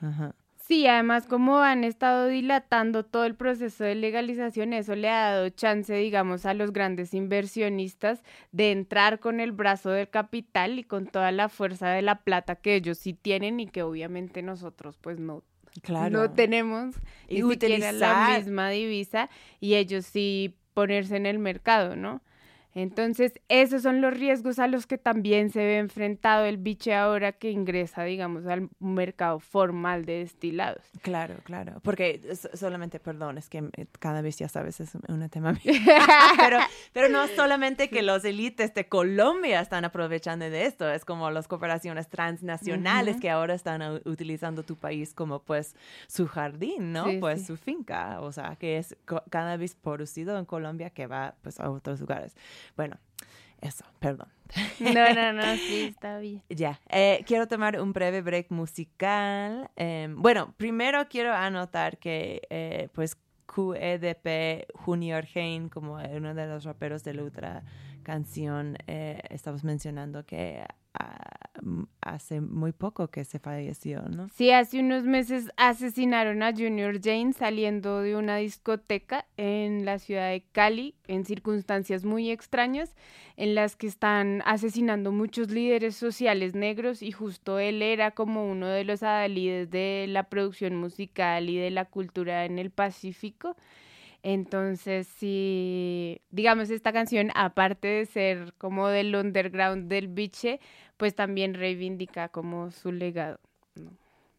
Ajá. 0.00 0.34
Sí, 0.72 0.86
además 0.86 1.26
como 1.26 1.58
han 1.58 1.84
estado 1.84 2.28
dilatando 2.28 3.04
todo 3.04 3.26
el 3.26 3.34
proceso 3.34 3.84
de 3.84 3.94
legalización, 3.94 4.72
eso 4.72 4.94
le 4.94 5.10
ha 5.10 5.32
dado 5.32 5.50
chance, 5.50 5.94
digamos, 5.94 6.46
a 6.46 6.54
los 6.54 6.72
grandes 6.72 7.12
inversionistas 7.12 8.22
de 8.52 8.72
entrar 8.72 9.20
con 9.20 9.40
el 9.40 9.52
brazo 9.52 9.90
del 9.90 10.08
capital 10.08 10.78
y 10.78 10.84
con 10.84 11.06
toda 11.06 11.30
la 11.30 11.50
fuerza 11.50 11.90
de 11.90 12.00
la 12.00 12.22
plata 12.22 12.56
que 12.56 12.74
ellos 12.74 12.96
sí 12.96 13.12
tienen 13.12 13.60
y 13.60 13.66
que 13.66 13.82
obviamente 13.82 14.40
nosotros 14.40 14.96
pues 14.98 15.20
no 15.20 15.42
no 16.10 16.30
tenemos 16.30 16.94
y 17.28 17.42
ni 17.42 17.50
siquiera 17.50 17.92
la 17.92 18.38
misma 18.38 18.70
divisa 18.70 19.28
y 19.60 19.74
ellos 19.74 20.06
sí 20.06 20.56
ponerse 20.72 21.16
en 21.16 21.26
el 21.26 21.38
mercado, 21.38 21.96
¿no? 21.96 22.22
Entonces, 22.74 23.32
esos 23.48 23.82
son 23.82 24.00
los 24.00 24.14
riesgos 24.14 24.58
a 24.58 24.66
los 24.66 24.86
que 24.86 24.98
también 24.98 25.50
se 25.50 25.60
ve 25.60 25.78
enfrentado 25.78 26.44
el 26.46 26.56
biche 26.56 26.94
ahora 26.94 27.32
que 27.32 27.50
ingresa, 27.50 28.04
digamos, 28.04 28.46
al 28.46 28.68
mercado 28.80 29.40
formal 29.40 30.04
de 30.06 30.20
destilados. 30.20 30.82
Claro, 31.02 31.34
claro. 31.44 31.80
Porque 31.82 32.20
solamente, 32.54 32.98
perdón, 32.98 33.38
es 33.38 33.48
que 33.48 33.58
eh, 33.76 33.86
cada 33.98 34.22
vez 34.22 34.36
ya 34.36 34.48
sabes, 34.48 34.80
es 34.80 34.94
un 35.08 35.28
tema. 35.28 35.58
pero, 36.38 36.58
pero 36.92 37.08
no 37.08 37.26
solamente 37.28 37.90
que 37.90 38.02
los 38.02 38.24
élites 38.24 38.72
de 38.74 38.88
Colombia 38.88 39.60
están 39.60 39.84
aprovechando 39.84 40.48
de 40.48 40.66
esto, 40.66 40.90
es 40.90 41.04
como 41.04 41.30
las 41.30 41.48
corporaciones 41.48 42.08
transnacionales 42.08 43.20
que 43.20 43.30
ahora 43.30 43.54
están 43.54 44.00
utilizando 44.04 44.62
tu 44.62 44.76
país 44.76 45.14
como 45.14 45.40
pues 45.40 45.74
su 46.06 46.26
jardín, 46.26 46.92
¿no? 46.92 47.06
pues 47.20 47.46
su 47.46 47.56
finca, 47.56 48.20
o 48.20 48.32
sea, 48.32 48.56
que 48.56 48.78
es 48.78 48.96
cada 49.30 49.56
vez 49.56 49.74
producido 49.74 50.38
en 50.38 50.44
Colombia 50.44 50.90
que 50.90 51.06
va 51.06 51.34
pues 51.42 51.60
a 51.60 51.70
otros 51.70 52.00
lugares. 52.00 52.34
Bueno, 52.76 52.98
eso, 53.60 53.84
perdón. 54.00 54.28
No, 54.80 55.14
no, 55.14 55.32
no, 55.32 55.56
sí, 55.56 55.82
está 55.88 56.18
bien. 56.18 56.42
Ya, 56.48 56.80
eh, 56.90 57.24
quiero 57.26 57.48
tomar 57.48 57.80
un 57.80 57.92
breve 57.92 58.20
break 58.20 58.50
musical. 58.50 59.70
Em, 59.76 60.20
bueno, 60.20 60.54
primero 60.56 61.08
quiero 61.08 61.32
anotar 61.32 61.98
que, 61.98 62.42
eh, 62.50 62.88
pues, 62.92 63.16
QEDP 63.46 64.66
Junior 64.74 65.26
Hain, 65.34 65.68
como 65.68 65.94
uno 65.94 66.34
de 66.34 66.46
los 66.46 66.64
raperos 66.64 67.04
de 67.04 67.14
la 67.14 67.24
otra 67.24 67.62
canción, 68.02 68.76
eh, 68.86 69.20
estamos 69.30 69.62
mencionando 69.64 70.24
que 70.24 70.64
hace 72.00 72.40
muy 72.40 72.72
poco 72.72 73.08
que 73.08 73.24
se 73.24 73.38
falleció, 73.38 74.02
¿no? 74.02 74.28
Sí, 74.30 74.50
hace 74.50 74.80
unos 74.80 75.04
meses 75.04 75.50
asesinaron 75.56 76.42
a 76.42 76.52
Junior 76.52 77.00
Jane 77.02 77.32
saliendo 77.32 78.00
de 78.00 78.16
una 78.16 78.36
discoteca 78.36 79.26
en 79.36 79.84
la 79.84 79.98
ciudad 79.98 80.30
de 80.30 80.42
Cali 80.52 80.94
en 81.06 81.24
circunstancias 81.24 82.04
muy 82.04 82.30
extrañas 82.30 82.94
en 83.36 83.54
las 83.54 83.76
que 83.76 83.86
están 83.86 84.42
asesinando 84.44 85.12
muchos 85.12 85.50
líderes 85.50 85.96
sociales 85.96 86.54
negros 86.54 87.02
y 87.02 87.12
justo 87.12 87.58
él 87.58 87.82
era 87.82 88.10
como 88.10 88.46
uno 88.50 88.66
de 88.66 88.84
los 88.84 89.02
adalides 89.02 89.70
de 89.70 90.06
la 90.08 90.24
producción 90.24 90.76
musical 90.76 91.48
y 91.48 91.56
de 91.56 91.70
la 91.70 91.84
cultura 91.84 92.44
en 92.44 92.58
el 92.58 92.70
Pacífico. 92.70 93.56
Entonces, 94.22 95.08
sí, 95.08 96.20
digamos, 96.30 96.70
esta 96.70 96.92
canción, 96.92 97.30
aparte 97.34 97.88
de 97.88 98.06
ser 98.06 98.54
como 98.58 98.88
del 98.88 99.14
underground 99.14 99.88
del 99.88 100.08
biche, 100.08 100.60
pues 100.96 101.14
también 101.14 101.54
reivindica 101.54 102.28
como 102.28 102.70
su 102.70 102.92
legado. 102.92 103.40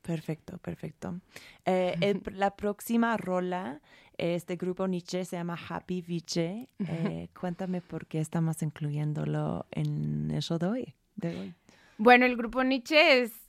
Perfecto, 0.02 0.58
perfecto. 0.58 1.20
Eh, 1.66 1.96
la 2.34 2.56
próxima 2.56 3.18
rola, 3.18 3.82
este 4.18 4.56
grupo 4.56 4.88
Nietzsche 4.88 5.26
se 5.26 5.38
llama 5.38 5.58
Happy 5.70 6.02
Viche. 6.02 6.70
Eh, 6.88 7.28
cuéntame 7.40 7.82
por 7.82 8.06
qué 8.06 8.20
estamos 8.20 8.62
incluyéndolo 8.62 9.66
en 9.72 10.32
eso 10.32 10.60
de 10.60 10.66
hoy. 10.68 10.94
De 11.16 11.38
hoy. 11.38 11.54
Bueno, 11.98 12.26
el 12.26 12.36
grupo 12.36 12.64
Nietzsche 12.64 13.22
es 13.22 13.43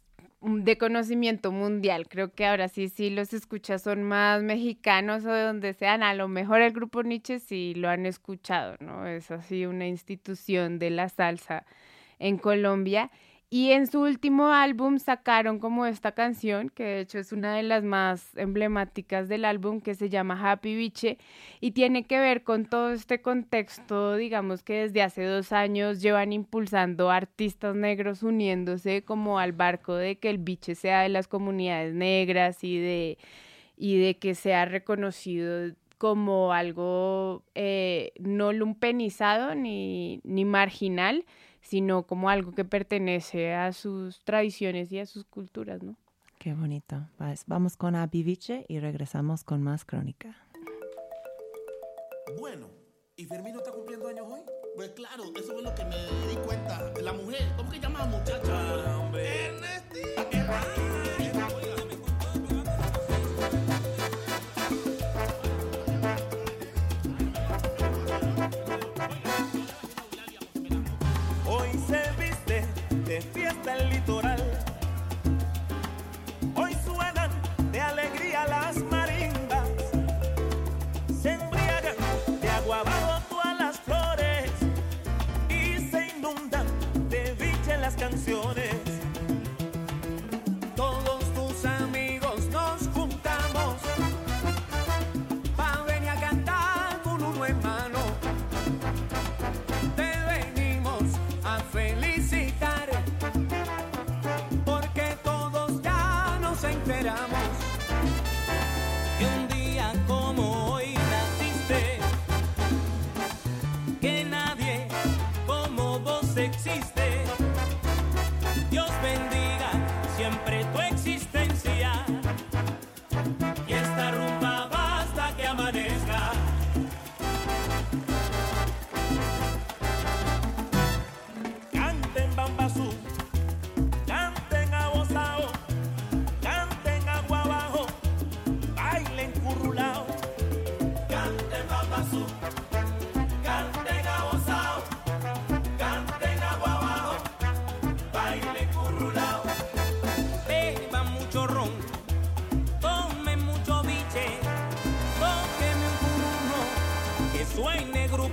de 0.45 0.77
conocimiento 0.77 1.53
mundial. 1.53 2.07
Creo 2.09 2.33
que 2.33 2.47
ahora 2.47 2.69
sí, 2.69 2.89
sí 2.89 3.09
los 3.11 3.33
escuchas 3.33 3.83
son 3.83 4.03
más 4.03 4.43
mexicanos 4.43 5.25
o 5.25 5.33
de 5.33 5.43
donde 5.43 5.73
sean. 5.73 6.03
A 6.03 6.15
lo 6.15 6.29
mejor 6.29 6.61
el 6.61 6.73
grupo 6.73 7.03
Nietzsche 7.03 7.39
sí 7.39 7.75
lo 7.75 7.89
han 7.89 8.05
escuchado, 8.05 8.77
¿no? 8.81 9.07
Es 9.07 9.31
así 9.31 9.65
una 9.65 9.87
institución 9.87 10.79
de 10.79 10.91
la 10.91 11.09
salsa 11.09 11.65
en 12.19 12.37
Colombia. 12.37 13.11
Y 13.51 13.71
en 13.71 13.87
su 13.87 14.01
último 14.01 14.49
álbum 14.49 14.99
sacaron 14.99 15.61
como 15.61 15.87
esta 15.87 16.13
canción, 16.13 16.71
que 16.71 16.83
de 16.83 17.01
hecho 17.01 17.19
es 17.19 17.31
una 17.31 17.55
de 17.55 17.63
las 17.63 17.85
más 17.85 18.37
emblemáticas 18.37 19.29
del 19.29 19.45
álbum, 19.45 19.81
que 19.81 19.95
se 19.95 20.09
llama 20.09 20.41
Happy 20.41 20.75
Biche, 20.75 21.19
y 21.61 21.71
tiene 21.71 22.05
que 22.05 22.19
ver 22.19 22.43
con 22.43 22.65
todo 22.67 22.93
este 22.93 23.23
contexto, 23.23 24.17
digamos 24.17 24.63
que 24.65 24.83
desde 24.83 25.03
hace 25.03 25.25
dos 25.25 25.53
años 25.53 26.03
llevan 26.03 26.33
impulsando 26.33 27.11
artistas 27.11 27.77
negros 27.77 28.23
uniéndose 28.25 29.05
como 29.05 29.39
al 29.39 29.53
barco 29.53 29.95
de 29.95 30.19
que 30.19 30.31
el 30.31 30.39
biche 30.39 30.75
sea 30.75 31.03
de 31.03 31.11
las 31.11 31.29
comunidades 31.29 31.95
negras 31.95 32.65
y 32.65 32.79
de, 32.79 33.19
y 33.77 33.99
de 33.99 34.17
que 34.19 34.35
sea 34.35 34.65
reconocido 34.65 35.75
como 35.99 36.53
algo 36.53 37.45
eh, 37.55 38.13
no 38.19 38.53
lumpenizado 38.53 39.55
ni, 39.55 40.21
ni 40.25 40.45
marginal, 40.45 41.25
sino 41.65 42.05
como 42.05 42.29
algo 42.29 42.53
que 42.53 42.65
pertenece 42.65 43.55
a 43.55 43.73
sus 43.73 44.21
tradiciones 44.21 44.93
y 44.93 45.01
a 45.01 45.07
sus 45.07 45.25
culturas, 45.25 45.83
¿no? 45.83 45.97
Qué 46.39 46.53
bonito. 46.55 47.09
Vamos 47.47 47.77
con 47.77 47.97
Abiviche 47.97 48.67
y 48.69 48.79
regresamos 48.79 49.45
con 49.45 49.63
más 49.63 49.85
crónica. 49.85 50.37
Bueno, 52.39 52.69
¿y 53.17 53.25
Fermino 53.25 53.59
está 53.59 53.73
cumpliendo 53.73 54.09
años 54.09 54.27
hoy? 54.31 54.41
Pues 54.77 54.91
claro, 54.91 55.25
eso 55.37 55.57
es 55.57 55.63
lo 55.65 55.75
que 55.75 55.85
me 55.85 55.97
di 56.29 56.37
cuenta. 56.45 56.93
La 57.03 57.13
mujer, 57.13 57.43
¿cómo 57.57 57.71
que 57.71 57.81
llama 57.81 58.05
muchacha? 58.07 58.99
hombre. 58.99 59.47
Ernestina. 59.47 60.61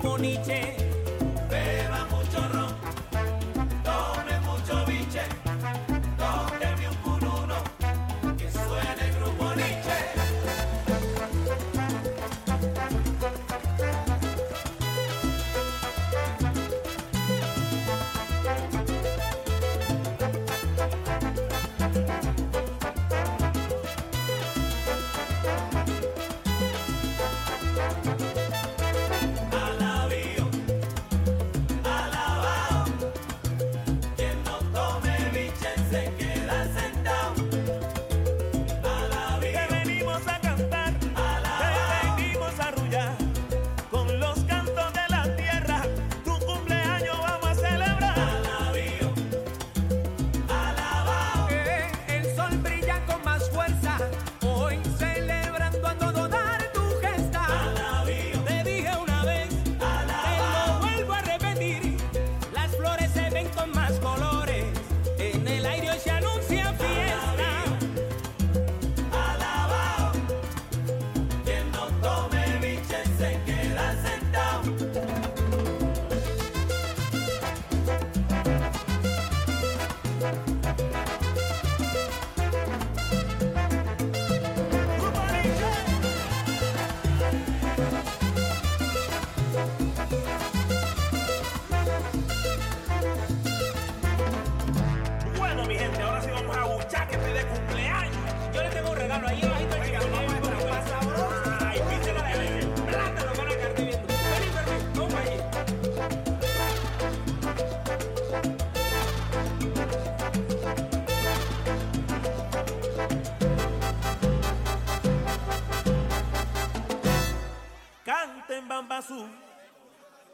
ponice 0.02 0.91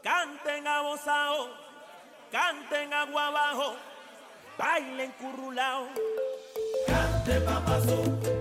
canten 0.04 0.68
abosao, 0.68 1.50
canten 2.32 2.94
agua 2.94 3.28
abajo, 3.28 3.76
bailen 4.58 5.12
currulao. 5.20 5.88
Cante 6.88 7.40
papazú, 7.42 8.37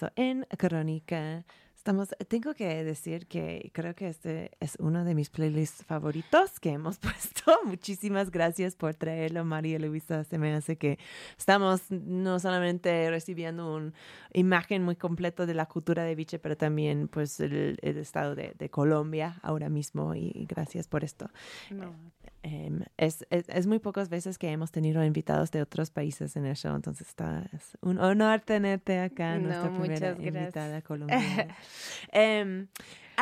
regreso 0.00 0.12
en 0.16 0.46
Crónica. 0.56 1.44
Estamos, 1.76 2.10
tengo 2.28 2.52
que 2.52 2.84
decir 2.84 3.26
que 3.26 3.70
creo 3.72 3.94
que 3.94 4.08
este 4.08 4.50
es 4.60 4.76
uno 4.80 5.02
de 5.02 5.14
mis 5.14 5.30
playlists 5.30 5.82
favoritos 5.86 6.60
que 6.60 6.72
hemos 6.72 6.98
puesto. 6.98 7.58
Muchísimas 7.64 8.30
gracias 8.30 8.76
por 8.76 8.94
traerlo, 8.94 9.46
María 9.46 9.78
Luisa. 9.78 10.24
Se 10.24 10.36
me 10.36 10.52
hace 10.52 10.76
que 10.76 10.98
estamos 11.38 11.90
no 11.90 12.38
solamente 12.38 13.08
recibiendo 13.08 13.74
una 13.74 13.92
imagen 14.34 14.82
muy 14.82 14.96
completa 14.96 15.46
de 15.46 15.54
la 15.54 15.64
cultura 15.66 16.04
de 16.04 16.14
Vichy, 16.14 16.36
pero 16.36 16.54
también 16.54 17.08
pues 17.08 17.40
el, 17.40 17.78
el 17.80 17.96
estado 17.96 18.34
de, 18.34 18.54
de 18.58 18.68
Colombia 18.68 19.38
ahora 19.42 19.70
mismo. 19.70 20.14
Y, 20.14 20.32
y 20.34 20.44
gracias 20.44 20.86
por 20.86 21.02
esto. 21.02 21.30
No. 21.70 21.94
Em, 22.42 22.80
es, 22.96 23.26
es, 23.30 23.48
es 23.50 23.66
muy 23.66 23.78
pocas 23.80 24.08
veces 24.08 24.38
que 24.38 24.50
hemos 24.50 24.70
tenido 24.70 25.04
invitados 25.04 25.50
de 25.50 25.60
otros 25.60 25.90
países 25.90 26.36
en 26.36 26.46
el 26.46 26.56
show, 26.56 26.74
entonces 26.74 27.06
está, 27.08 27.44
es 27.52 27.76
un 27.82 27.98
honor 27.98 28.40
tenerte 28.40 28.98
acá, 28.98 29.38
No, 29.38 29.48
nuestra 29.48 29.68
primera 29.78 30.14
gracias. 30.14 30.26
invitada 30.34 30.82
colombiana. 30.82 31.54
Em, 32.12 32.66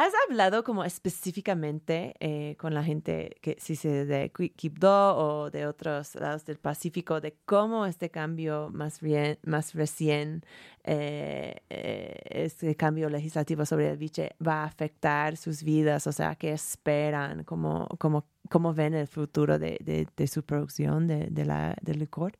¿Has 0.00 0.12
hablado 0.28 0.62
como 0.62 0.84
específicamente 0.84 2.14
eh, 2.20 2.54
con 2.56 2.72
la 2.72 2.84
gente 2.84 3.34
que 3.40 3.56
si 3.58 3.74
se 3.74 4.04
de 4.06 4.32
Qui- 4.32 4.54
Quibdó 4.54 5.16
o 5.16 5.50
de 5.50 5.66
otros 5.66 6.14
lados 6.14 6.44
del 6.44 6.58
Pacífico 6.58 7.20
de 7.20 7.34
cómo 7.44 7.84
este 7.84 8.08
cambio 8.08 8.70
más, 8.72 9.00
bien, 9.00 9.40
más 9.44 9.74
recién, 9.74 10.44
eh, 10.84 11.56
eh, 11.68 12.14
este 12.30 12.76
cambio 12.76 13.08
legislativo 13.08 13.66
sobre 13.66 13.90
el 13.90 13.96
biche 13.96 14.36
va 14.40 14.62
a 14.62 14.66
afectar 14.66 15.36
sus 15.36 15.64
vidas? 15.64 16.06
O 16.06 16.12
sea, 16.12 16.36
¿qué 16.36 16.52
esperan? 16.52 17.42
¿Cómo, 17.42 17.88
cómo, 17.98 18.24
cómo 18.48 18.72
ven 18.72 18.94
el 18.94 19.08
futuro 19.08 19.58
de, 19.58 19.78
de, 19.80 20.06
de 20.16 20.26
su 20.28 20.44
producción 20.44 21.08
de, 21.08 21.26
de 21.26 21.44
la, 21.44 21.76
del 21.82 21.98
licor? 21.98 22.38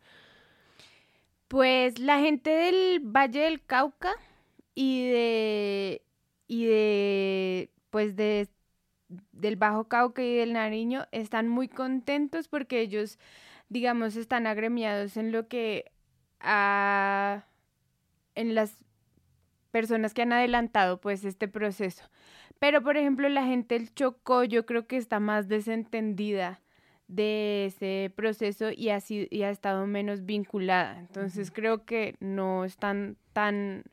Pues 1.49 1.99
la 1.99 2.21
gente 2.21 2.51
del 2.51 3.01
Valle 3.01 3.41
del 3.41 3.65
Cauca 3.65 4.13
y 4.77 5.11
de 5.11 6.03
y 6.49 6.67
de 6.67 7.71
pues 7.91 8.17
de 8.17 8.49
del 9.33 9.57
Bajo 9.57 9.89
Cauca 9.89 10.23
y 10.23 10.35
del 10.37 10.53
Nariño 10.55 11.07
están 11.13 11.49
muy 11.49 11.69
contentos 11.69 12.49
porque 12.49 12.81
ellos 12.81 13.19
digamos 13.69 14.17
están 14.17 14.47
agremiados 14.47 15.17
en 15.17 15.33
lo 15.33 15.49
que 15.49 15.93
ha 16.41 17.45
en 18.35 18.55
las 18.55 18.77
personas 19.71 20.15
que 20.15 20.23
han 20.23 20.33
adelantado 20.33 21.01
pues 21.01 21.25
este 21.25 21.49
proceso. 21.49 22.05
Pero 22.59 22.83
por 22.83 22.97
ejemplo 22.97 23.29
la 23.29 23.45
gente 23.45 23.79
del 23.79 23.95
Chocó 23.95 24.45
yo 24.45 24.67
creo 24.67 24.87
que 24.87 24.97
está 24.97 25.21
más 25.21 25.49
desentendida 25.49 26.61
de 27.07 27.67
ese 27.67 28.13
proceso 28.15 28.71
y 28.71 28.91
ha, 28.91 29.01
sido- 29.01 29.27
y 29.31 29.43
ha 29.43 29.51
estado 29.51 29.87
menos 29.87 30.25
vinculada. 30.27 30.99
Entonces 30.99 31.51
creo 31.51 31.85
que 31.87 32.17
no 32.21 32.65
están 32.65 33.17
tan 33.33 33.85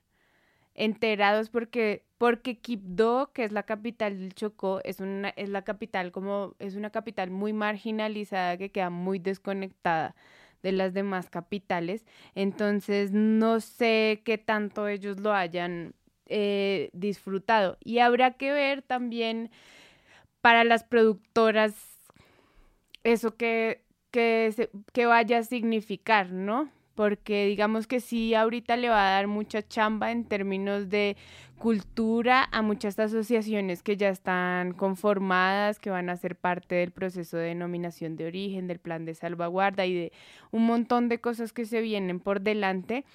enterados 0.75 1.49
porque 1.49 2.03
porque 2.17 2.59
Quibdó, 2.59 3.31
que 3.33 3.43
es 3.43 3.51
la 3.51 3.63
capital 3.63 4.17
del 4.19 4.33
Chocó, 4.33 4.81
es 4.83 4.99
una 5.01 5.29
es 5.29 5.49
la 5.49 5.63
capital 5.63 6.11
como 6.11 6.55
es 6.59 6.75
una 6.75 6.89
capital 6.91 7.31
muy 7.31 7.53
marginalizada 7.53 8.57
que 8.57 8.71
queda 8.71 8.89
muy 8.89 9.19
desconectada 9.19 10.15
de 10.63 10.71
las 10.71 10.93
demás 10.93 11.29
capitales. 11.29 12.05
Entonces 12.35 13.11
no 13.11 13.59
sé 13.59 14.21
qué 14.25 14.37
tanto 14.37 14.87
ellos 14.87 15.19
lo 15.19 15.33
hayan 15.33 15.93
eh, 16.27 16.89
disfrutado. 16.93 17.77
Y 17.83 17.99
habrá 17.99 18.31
que 18.31 18.51
ver 18.51 18.81
también 18.81 19.51
para 20.41 20.63
las 20.63 20.83
productoras 20.83 21.75
eso 23.03 23.35
que, 23.37 23.83
que, 24.11 24.51
se- 24.55 24.69
que 24.93 25.05
vaya 25.05 25.39
a 25.39 25.43
significar, 25.43 26.31
¿no? 26.31 26.69
Porque 26.95 27.45
digamos 27.45 27.87
que 27.87 27.99
sí, 27.99 28.33
ahorita 28.33 28.77
le 28.77 28.89
va 28.89 29.07
a 29.07 29.11
dar 29.11 29.27
mucha 29.27 29.61
chamba 29.61 30.11
en 30.11 30.25
términos 30.25 30.89
de 30.89 31.17
cultura 31.57 32.47
a 32.51 32.61
muchas 32.61 32.97
asociaciones 32.99 33.83
que 33.83 33.97
ya 33.97 34.09
están 34.09 34.73
conformadas, 34.73 35.79
que 35.79 35.89
van 35.89 36.09
a 36.09 36.15
ser 36.15 36.37
parte 36.37 36.75
del 36.75 36.91
proceso 36.91 37.37
de 37.37 37.47
denominación 37.47 38.15
de 38.15 38.27
origen, 38.27 38.67
del 38.67 38.79
plan 38.79 39.05
de 39.05 39.13
salvaguarda 39.13 39.85
y 39.85 39.93
de 39.93 40.11
un 40.51 40.65
montón 40.65 41.09
de 41.09 41.19
cosas 41.19 41.51
que 41.53 41.65
se 41.65 41.81
vienen 41.81 42.19
por 42.21 42.41
delante. 42.41 43.05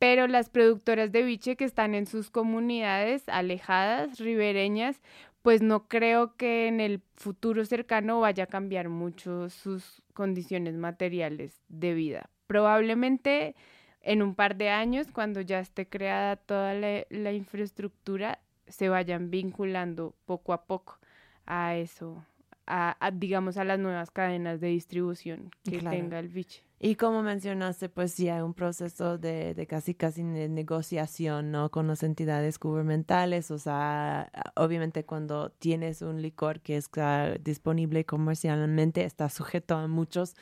Pero 0.00 0.26
las 0.26 0.50
productoras 0.50 1.12
de 1.12 1.22
biche 1.22 1.54
que 1.56 1.64
están 1.64 1.94
en 1.94 2.06
sus 2.06 2.28
comunidades 2.30 3.28
alejadas, 3.28 4.18
ribereñas, 4.18 5.00
pues 5.42 5.62
no 5.62 5.86
creo 5.86 6.36
que 6.36 6.66
en 6.66 6.80
el 6.80 7.02
futuro 7.14 7.64
cercano 7.64 8.20
vaya 8.20 8.44
a 8.44 8.48
cambiar 8.48 8.88
mucho 8.88 9.48
sus 9.48 10.02
condiciones 10.12 10.74
materiales 10.76 11.62
de 11.68 11.94
vida. 11.94 12.31
Probablemente 12.52 13.54
en 14.02 14.20
un 14.20 14.34
par 14.34 14.56
de 14.56 14.68
años, 14.68 15.06
cuando 15.10 15.40
ya 15.40 15.58
esté 15.58 15.86
creada 15.88 16.36
toda 16.36 16.74
la, 16.74 17.06
la 17.08 17.32
infraestructura, 17.32 18.40
se 18.66 18.90
vayan 18.90 19.30
vinculando 19.30 20.14
poco 20.26 20.52
a 20.52 20.64
poco 20.66 20.98
a 21.46 21.76
eso, 21.76 22.22
a, 22.66 22.94
a, 23.00 23.10
digamos 23.10 23.56
a 23.56 23.64
las 23.64 23.78
nuevas 23.78 24.10
cadenas 24.10 24.60
de 24.60 24.68
distribución 24.68 25.50
que 25.64 25.78
Claro. 25.78 25.96
tenga 25.96 26.18
el 26.18 26.28
biche. 26.28 26.62
Y 26.84 26.96
como 26.96 27.22
mencionaste, 27.22 27.88
pues 27.88 28.12
sí 28.12 28.28
hay 28.28 28.40
un 28.40 28.54
proceso 28.54 29.16
de, 29.16 29.54
de 29.54 29.66
casi 29.68 29.94
casi 29.94 30.24
de 30.24 30.48
negociación, 30.48 31.52
¿no? 31.52 31.70
Con 31.70 31.86
las 31.86 32.02
entidades 32.02 32.58
gubernamentales, 32.58 33.52
o 33.52 33.58
sea, 33.58 34.32
obviamente 34.56 35.04
cuando 35.04 35.50
tienes 35.50 36.02
un 36.02 36.20
licor 36.20 36.60
que 36.60 36.76
está 36.76 37.34
disponible 37.38 38.04
comercialmente, 38.04 39.04
está 39.04 39.28
sujeto 39.28 39.76
a 39.76 39.86
muchas 39.86 40.34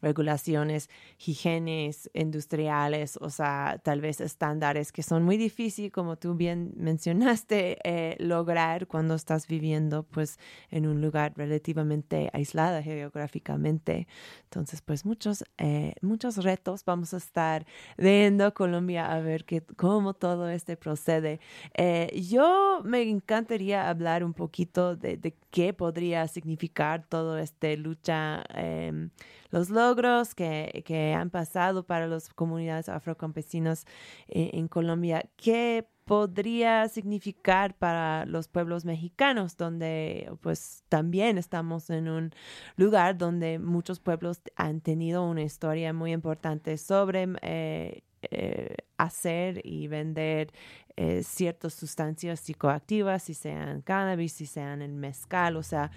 regulaciones, 0.00 0.88
higienes 1.26 2.10
industriales, 2.14 3.18
o 3.20 3.28
sea, 3.28 3.78
tal 3.84 4.00
vez 4.00 4.22
estándares 4.22 4.92
que 4.92 5.02
son 5.02 5.24
muy 5.24 5.36
difíciles, 5.36 5.92
como 5.92 6.16
tú 6.16 6.34
bien 6.34 6.72
mencionaste, 6.74 7.76
eh, 7.84 8.16
lograr 8.18 8.86
cuando 8.86 9.14
estás 9.14 9.46
viviendo, 9.46 10.04
pues, 10.04 10.38
en 10.70 10.86
un 10.86 11.02
lugar 11.02 11.34
relativamente 11.36 12.30
aislado 12.32 12.82
geográficamente. 12.82 14.06
Entonces, 14.44 14.80
pues 14.80 15.04
muchos, 15.04 15.44
eh, 15.58 15.81
muchos 16.02 16.36
retos 16.38 16.84
vamos 16.84 17.14
a 17.14 17.16
estar 17.16 17.66
viendo 17.96 18.52
Colombia 18.54 19.12
a 19.12 19.20
ver 19.20 19.44
qué, 19.44 19.62
cómo 19.76 20.14
todo 20.14 20.48
este 20.48 20.76
procede. 20.76 21.40
Eh, 21.74 22.22
yo 22.28 22.80
me 22.84 23.02
encantaría 23.02 23.88
hablar 23.88 24.24
un 24.24 24.34
poquito 24.34 24.96
de, 24.96 25.34
qué 25.50 25.72
podría 25.72 26.28
significar 26.28 27.06
todo 27.08 27.38
este 27.38 27.76
lucha, 27.76 28.44
eh, 28.54 29.08
los 29.50 29.70
logros 29.70 30.34
que, 30.34 30.82
que 30.86 31.14
han 31.14 31.30
pasado 31.30 31.84
para 31.84 32.06
las 32.06 32.28
comunidades 32.28 32.88
afrocampesinas 32.88 33.84
eh, 34.28 34.50
en 34.54 34.68
Colombia. 34.68 35.28
¿Qué 35.36 35.86
podría 36.04 36.88
significar 36.88 37.74
para 37.76 38.26
los 38.26 38.48
pueblos 38.48 38.84
mexicanos, 38.84 39.56
donde 39.56 40.30
pues 40.40 40.82
también 40.88 41.38
estamos 41.38 41.90
en 41.90 42.08
un 42.08 42.32
lugar 42.76 43.16
donde 43.16 43.58
muchos 43.58 44.00
pueblos 44.00 44.42
han 44.56 44.80
tenido 44.80 45.24
una 45.24 45.42
historia 45.42 45.92
muy 45.92 46.12
importante 46.12 46.76
sobre 46.76 47.28
eh, 47.42 48.02
eh, 48.22 48.76
hacer 48.96 49.60
y 49.64 49.86
vender 49.88 50.52
eh, 50.96 51.22
ciertas 51.22 51.74
sustancias 51.74 52.40
psicoactivas, 52.40 53.22
si 53.22 53.34
sean 53.34 53.82
cannabis, 53.82 54.32
si 54.32 54.46
sean 54.46 54.82
el 54.82 54.92
mezcal, 54.92 55.56
o 55.56 55.62
sea, 55.62 55.90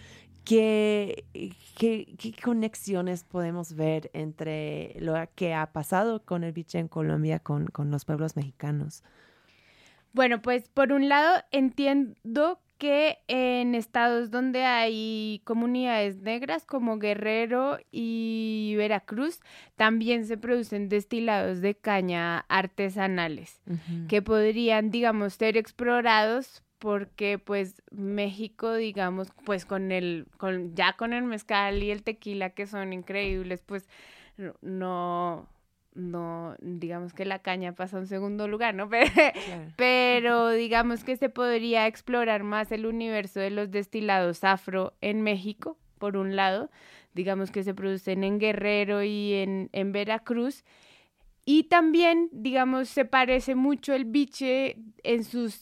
¿qué, 0.44 1.26
qué, 1.78 2.16
qué 2.18 2.34
conexiones 2.42 3.24
podemos 3.24 3.74
ver 3.74 4.10
entre 4.14 4.96
lo 5.00 5.16
que 5.36 5.54
ha 5.54 5.74
pasado 5.74 6.24
con 6.24 6.44
el 6.44 6.54
biche 6.54 6.80
en 6.80 6.88
Colombia 6.88 7.40
con, 7.40 7.68
con 7.68 7.92
los 7.92 8.06
pueblos 8.06 8.36
mexicanos? 8.36 9.04
Bueno, 10.16 10.42
pues 10.42 10.70
por 10.70 10.94
un 10.94 11.10
lado 11.10 11.44
entiendo 11.52 12.62
que 12.78 13.18
en 13.28 13.76
estados 13.76 14.32
donde 14.32 14.64
hay 14.64 15.42
comunidades 15.44 16.22
negras 16.22 16.66
como 16.66 17.00
Guerrero 17.00 17.80
y 17.92 18.76
Veracruz 18.78 19.42
también 19.76 20.26
se 20.26 20.38
producen 20.38 20.88
destilados 20.88 21.60
de 21.60 21.76
caña 21.76 22.46
artesanales 22.48 23.62
que 24.08 24.22
podrían, 24.22 24.90
digamos, 24.90 25.34
ser 25.34 25.58
explorados 25.58 26.64
porque 26.80 27.38
pues 27.38 27.82
México, 27.92 28.74
digamos, 28.74 29.34
pues 29.44 29.66
con 29.66 29.92
el, 29.92 30.28
con, 30.38 30.76
ya 30.76 30.94
con 30.94 31.12
el 31.12 31.26
mezcal 31.26 31.84
y 31.84 31.92
el 31.92 32.04
tequila 32.04 32.52
que 32.52 32.68
son 32.68 32.94
increíbles, 32.94 33.64
pues 33.66 33.86
no, 34.62 35.50
no, 35.96 36.56
digamos 36.60 37.14
que 37.14 37.26
la 37.26 37.40
caña 37.40 37.74
pasa 37.74 37.98
a 37.98 38.02
un 38.02 38.08
segundo 38.08 38.48
lugar, 38.48 38.76
¿no? 38.76 38.90
Pero, 38.90 39.12
pero, 39.76 40.50
digamos 40.52 41.04
que 41.04 41.16
se 41.16 41.30
podría 41.30 41.88
explorar 41.88 42.44
más 42.44 42.72
el 42.72 42.86
universo 42.86 43.40
de 43.40 43.50
los 43.50 43.72
destilados 43.72 44.44
afro 44.44 44.94
en 45.02 45.22
México, 45.22 45.78
por 45.98 46.18
un 46.18 46.36
lado, 46.36 46.70
digamos 47.14 47.50
que 47.50 47.64
se 47.64 47.74
producen 47.74 48.24
en 48.24 48.40
Guerrero 48.40 49.04
y 49.04 49.34
en, 49.34 49.70
en 49.72 49.92
Veracruz. 49.92 50.64
Y 51.46 51.64
también, 51.64 52.30
digamos, 52.32 52.90
se 52.90 53.06
parece 53.06 53.56
mucho 53.56 53.94
el 53.94 54.06
biche 54.06 54.78
en 55.04 55.24
sus 55.24 55.62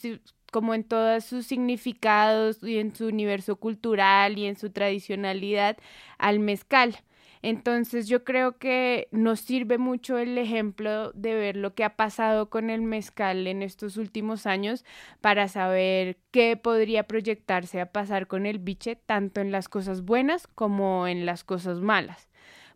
como 0.52 0.76
en 0.76 0.84
todos 0.84 1.26
sus 1.26 1.48
significados 1.48 2.62
y 2.62 2.78
en 2.78 2.96
su 2.96 3.08
universo 3.08 3.56
cultural 3.56 4.38
y 4.38 4.46
en 4.46 4.56
su 4.56 4.70
tradicionalidad 4.70 5.78
al 6.20 6.40
mezcal. 6.40 6.96
Entonces 7.44 8.08
yo 8.08 8.24
creo 8.24 8.58
que 8.58 9.10
nos 9.12 9.42
sirve 9.42 9.78
mucho 9.78 10.18
el 10.18 10.38
ejemplo 10.38 11.12
de 11.12 11.36
ver 11.36 11.58
lo 11.58 11.76
que 11.76 11.84
ha 11.84 11.98
pasado 11.98 12.50
con 12.50 12.70
el 12.70 12.82
mezcal 12.82 13.48
en 13.48 13.62
estos 13.62 13.98
últimos 13.98 14.46
años 14.46 14.86
para 15.20 15.50
saber 15.50 16.18
qué 16.32 16.56
podría 16.56 17.04
proyectarse 17.04 17.82
a 17.82 17.92
pasar 17.92 18.28
con 18.28 18.46
el 18.46 18.60
biche, 18.60 18.96
tanto 18.96 19.42
en 19.42 19.52
las 19.52 19.68
cosas 19.68 20.04
buenas 20.04 20.48
como 20.48 21.06
en 21.06 21.26
las 21.26 21.44
cosas 21.44 21.82
malas. 21.82 22.30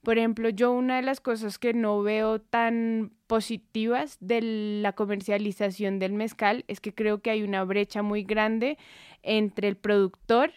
Por 0.03 0.17
ejemplo, 0.17 0.49
yo 0.49 0.73
una 0.73 0.97
de 0.97 1.01
las 1.01 1.21
cosas 1.21 1.57
que 1.57 1.73
no 1.73 2.01
veo 2.03 2.41
tan 2.41 3.13
positivas 3.25 4.17
de 4.19 4.41
la 4.81 4.91
comercialización 4.91 5.97
del 5.97 6.11
mezcal 6.11 6.65
es 6.67 6.81
que 6.81 6.93
creo 6.93 7.21
que 7.21 7.29
hay 7.29 7.41
una 7.41 7.63
brecha 7.63 8.01
muy 8.01 8.23
grande 8.23 8.77
entre 9.23 9.69
el 9.69 9.77
productor 9.77 10.51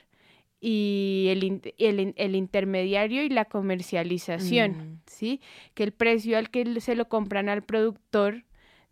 y 0.61 1.27
el, 1.31 1.63
el, 1.79 2.15
el, 2.17 2.35
intermediario 2.35 3.23
y 3.23 3.31
la 3.31 3.47
comercialización, 3.47 4.71
Mm. 4.73 5.01
¿sí? 5.07 5.41
Que 5.75 5.85
el 5.85 5.93
precio 5.93 6.37
al 6.37 6.51
que 6.51 6.81
se 6.81 6.95
lo 6.95 7.09
compran 7.09 7.49
al 7.49 7.63
productor, 7.63 8.45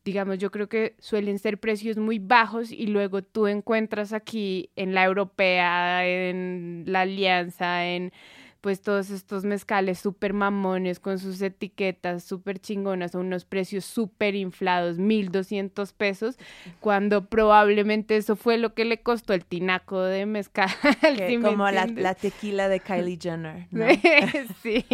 digamos, 0.05 0.39
yo 0.39 0.51
creo 0.51 0.69
que 0.69 0.95
suelen 0.99 1.39
ser 1.39 1.59
precios 1.59 1.99
muy 1.99 2.19
bajos 2.19 2.73
y 2.73 2.87
luego 2.87 3.23
tú 3.23 3.47
encuentras 3.47 4.14
aquí 4.14 4.71
en 4.77 4.95
la 4.95 5.05
europea, 5.05 6.07
en 6.07 6.85
la 6.87 7.03
alianza, 7.03 7.87
en 7.87 8.12
pues 8.61 8.81
todos 8.81 9.11
estos 9.11 9.45
mezcales 9.45 9.99
súper 9.99 10.33
mamones 10.33 10.99
con 10.99 11.19
sus 11.19 11.41
etiquetas 11.41 12.25
súper 12.25 12.59
chingonas 12.59 13.15
a 13.15 13.19
unos 13.19 13.45
precios 13.45 13.85
súper 13.85 14.35
inflados, 14.35 14.99
1200 14.99 15.93
pesos, 15.93 16.39
cuando 16.81 17.27
probablemente 17.27 18.17
eso 18.17 18.35
fue 18.35 18.59
lo 18.59 18.75
que 18.75 18.85
le 18.85 19.01
costó 19.01 19.33
el 19.33 19.45
tinaco 19.45 20.03
de 20.03 20.27
mezcal. 20.27 20.69
Que 21.19 21.29
¿sí 21.29 21.39
me 21.39 21.51
como 21.51 21.71
la, 21.71 22.15
tequila 22.15 22.69
de 22.69 22.81
Kylie 22.81 23.19
Jenner, 23.21 23.67
¿no? 23.71 23.87
sí, 24.63 24.85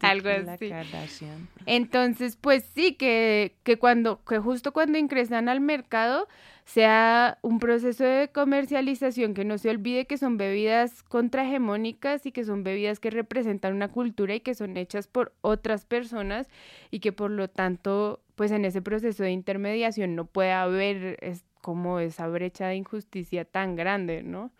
algo 0.00 0.28
así. 0.28 0.68
Kardashian. 0.68 1.48
Entonces, 1.66 2.36
pues 2.36 2.64
sí, 2.74 2.94
que, 2.94 3.56
que 3.62 3.78
cuando, 3.78 4.22
que 4.24 4.38
justo 4.38 4.72
cuando 4.72 4.98
ingresan 4.98 5.48
al 5.48 5.60
mercado 5.60 6.28
sea 6.64 7.38
un 7.42 7.58
proceso 7.58 8.04
de 8.04 8.28
comercialización, 8.28 9.34
que 9.34 9.44
no 9.44 9.58
se 9.58 9.68
olvide 9.70 10.06
que 10.06 10.16
son 10.16 10.38
bebidas 10.38 11.02
contrahegemónicas 11.02 12.24
y 12.24 12.32
que 12.32 12.44
son 12.44 12.64
bebidas 12.64 13.00
que 13.00 13.10
representan 13.10 13.74
una 13.74 13.88
cultura 13.88 14.34
y 14.34 14.40
que 14.40 14.54
son 14.54 14.76
hechas 14.76 15.06
por 15.06 15.34
otras 15.42 15.84
personas 15.84 16.48
y 16.90 17.00
que 17.00 17.12
por 17.12 17.30
lo 17.30 17.48
tanto, 17.48 18.22
pues 18.34 18.50
en 18.50 18.64
ese 18.64 18.80
proceso 18.80 19.22
de 19.22 19.30
intermediación 19.30 20.16
no 20.16 20.24
puede 20.24 20.52
haber 20.52 21.18
como 21.60 21.98
esa 21.98 22.28
brecha 22.28 22.66
de 22.68 22.76
injusticia 22.76 23.44
tan 23.44 23.76
grande, 23.76 24.22
¿no? 24.22 24.50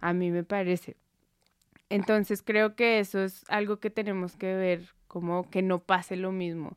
A 0.00 0.12
mí 0.12 0.30
me 0.30 0.42
parece. 0.44 0.96
Entonces 1.88 2.42
creo 2.42 2.74
que 2.74 2.98
eso 2.98 3.22
es 3.22 3.44
algo 3.48 3.78
que 3.78 3.90
tenemos 3.90 4.36
que 4.36 4.52
ver, 4.52 4.94
como 5.06 5.48
que 5.48 5.62
no 5.62 5.78
pase 5.78 6.16
lo 6.16 6.32
mismo 6.32 6.76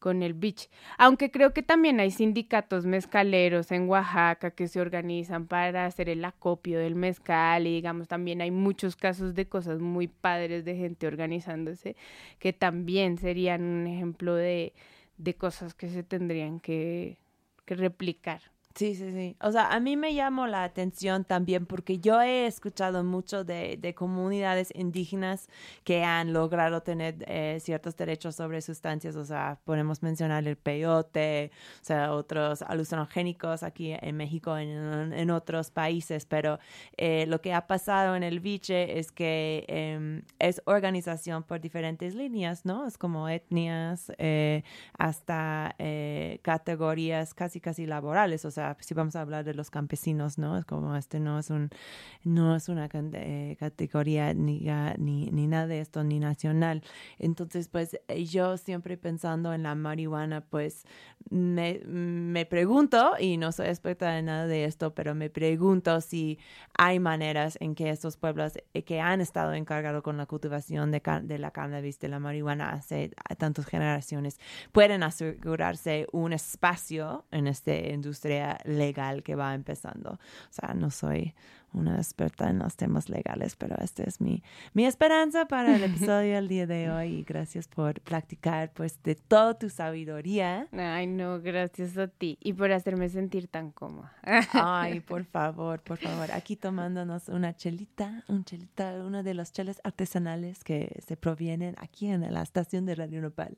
con 0.00 0.24
el 0.24 0.34
beach. 0.34 0.68
Aunque 0.98 1.30
creo 1.30 1.52
que 1.52 1.62
también 1.62 2.00
hay 2.00 2.10
sindicatos 2.10 2.86
mezcaleros 2.86 3.70
en 3.70 3.88
Oaxaca 3.88 4.50
que 4.50 4.66
se 4.66 4.80
organizan 4.80 5.46
para 5.46 5.86
hacer 5.86 6.08
el 6.08 6.24
acopio 6.24 6.80
del 6.80 6.96
mezcal 6.96 7.66
y 7.68 7.74
digamos 7.74 8.08
también 8.08 8.40
hay 8.40 8.50
muchos 8.50 8.96
casos 8.96 9.34
de 9.34 9.46
cosas 9.46 9.80
muy 9.80 10.08
padres 10.08 10.64
de 10.64 10.74
gente 10.74 11.06
organizándose 11.06 11.94
que 12.40 12.52
también 12.52 13.18
serían 13.18 13.62
un 13.62 13.86
ejemplo 13.86 14.34
de, 14.34 14.72
de 15.18 15.34
cosas 15.34 15.74
que 15.74 15.88
se 15.88 16.02
tendrían 16.02 16.58
que, 16.58 17.18
que 17.66 17.76
replicar. 17.76 18.40
Sí, 18.76 18.94
sí, 18.94 19.10
sí. 19.12 19.36
O 19.40 19.50
sea, 19.50 19.72
a 19.72 19.80
mí 19.80 19.96
me 19.96 20.14
llamó 20.14 20.46
la 20.46 20.62
atención 20.62 21.24
también 21.24 21.66
porque 21.66 21.98
yo 21.98 22.20
he 22.22 22.46
escuchado 22.46 23.02
mucho 23.02 23.42
de, 23.44 23.76
de 23.76 23.94
comunidades 23.94 24.72
indígenas 24.76 25.48
que 25.82 26.04
han 26.04 26.32
logrado 26.32 26.80
tener 26.80 27.16
eh, 27.26 27.58
ciertos 27.60 27.96
derechos 27.96 28.36
sobre 28.36 28.62
sustancias. 28.62 29.16
O 29.16 29.24
sea, 29.24 29.58
podemos 29.64 30.02
mencionar 30.04 30.46
el 30.46 30.56
peyote, 30.56 31.50
o 31.82 31.84
sea, 31.84 32.12
otros 32.14 32.62
alucinogénicos 32.62 33.64
aquí 33.64 33.92
en 34.00 34.16
México, 34.16 34.56
en, 34.56 35.12
en 35.12 35.30
otros 35.32 35.72
países. 35.72 36.24
Pero 36.24 36.60
eh, 36.96 37.26
lo 37.26 37.40
que 37.40 37.52
ha 37.52 37.66
pasado 37.66 38.14
en 38.14 38.22
el 38.22 38.38
biche 38.38 39.00
es 39.00 39.10
que 39.10 39.64
eh, 39.66 40.22
es 40.38 40.62
organización 40.64 41.42
por 41.42 41.60
diferentes 41.60 42.14
líneas, 42.14 42.64
¿no? 42.64 42.86
Es 42.86 42.96
como 42.98 43.28
etnias 43.28 44.12
eh, 44.18 44.62
hasta 44.96 45.74
categorías 46.42 47.34
casi, 47.34 47.60
casi 47.60 47.84
laborales. 47.86 48.44
O 48.44 48.50
sea, 48.50 48.60
si 48.80 48.94
vamos 48.94 49.16
a 49.16 49.22
hablar 49.22 49.44
de 49.44 49.54
los 49.54 49.70
campesinos, 49.70 50.38
¿no? 50.38 50.56
Es 50.56 50.64
como 50.64 50.96
este 50.96 51.20
no 51.20 51.38
es 51.38 51.50
un 51.50 51.70
no 52.24 52.56
es 52.56 52.68
una 52.68 52.88
eh, 52.92 53.56
categoría 53.58 54.34
ni, 54.34 54.66
ni, 54.98 55.30
ni 55.30 55.46
nada 55.46 55.66
de 55.66 55.80
esto, 55.80 56.04
ni 56.04 56.20
nacional. 56.20 56.82
Entonces, 57.18 57.68
pues 57.68 57.98
yo 58.30 58.56
siempre 58.56 58.96
pensando 58.96 59.52
en 59.52 59.62
la 59.62 59.74
marihuana, 59.74 60.42
pues 60.42 60.84
me, 61.30 61.80
me 61.84 62.46
pregunto, 62.46 63.14
y 63.18 63.36
no 63.36 63.52
soy 63.52 63.66
experta 63.66 64.18
en 64.18 64.26
nada 64.26 64.46
de 64.46 64.64
esto, 64.64 64.94
pero 64.94 65.14
me 65.14 65.30
pregunto 65.30 66.00
si 66.00 66.38
hay 66.76 66.98
maneras 66.98 67.56
en 67.60 67.74
que 67.74 67.90
estos 67.90 68.16
pueblos 68.16 68.54
eh, 68.74 68.82
que 68.82 69.00
han 69.00 69.20
estado 69.20 69.54
encargados 69.54 70.02
con 70.02 70.16
la 70.16 70.26
cultivación 70.26 70.90
de, 70.90 71.02
de 71.22 71.38
la 71.38 71.50
cannabis, 71.50 71.98
de 71.98 72.08
la 72.08 72.18
marihuana 72.18 72.70
hace 72.70 73.10
tantas 73.38 73.66
generaciones, 73.66 74.38
pueden 74.72 75.02
asegurarse 75.02 76.06
un 76.12 76.32
espacio 76.32 77.24
en 77.30 77.46
esta 77.46 77.74
industria 77.74 78.49
legal 78.64 79.22
que 79.22 79.34
va 79.34 79.54
empezando. 79.54 80.12
O 80.12 80.52
sea, 80.52 80.74
no 80.74 80.90
soy 80.90 81.34
una 81.72 81.96
experta 81.96 82.50
en 82.50 82.58
los 82.58 82.76
temas 82.76 83.08
legales, 83.08 83.56
pero 83.56 83.76
esta 83.80 84.02
es 84.02 84.20
mi, 84.20 84.42
mi 84.74 84.86
esperanza 84.86 85.46
para 85.46 85.76
el 85.76 85.82
episodio 85.84 86.34
del 86.34 86.48
día 86.48 86.66
de 86.66 86.90
hoy 86.90 87.08
y 87.14 87.22
gracias 87.22 87.68
por 87.68 88.00
practicar 88.00 88.72
pues 88.72 89.02
de 89.02 89.14
toda 89.14 89.58
tu 89.58 89.70
sabiduría. 89.70 90.68
Ay, 90.72 91.06
no, 91.06 91.40
gracias 91.40 91.96
a 91.98 92.08
ti 92.08 92.38
y 92.40 92.52
por 92.52 92.72
hacerme 92.72 93.08
sentir 93.08 93.48
tan 93.48 93.70
cómoda. 93.70 94.12
Ay, 94.52 95.00
por 95.10 95.24
favor, 95.24 95.80
por 95.82 95.98
favor, 95.98 96.30
aquí 96.32 96.56
tomándonos 96.56 97.28
una 97.28 97.54
chelita, 97.54 98.24
un 98.28 98.44
chelita, 98.44 98.94
uno 99.04 99.22
de 99.22 99.34
los 99.34 99.52
cheles 99.52 99.80
artesanales 99.84 100.64
que 100.64 101.00
se 101.06 101.16
provienen 101.16 101.74
aquí 101.78 102.06
en 102.06 102.32
la 102.32 102.42
estación 102.42 102.86
de 102.86 102.94
Radio 102.94 103.20
Nopal. 103.20 103.56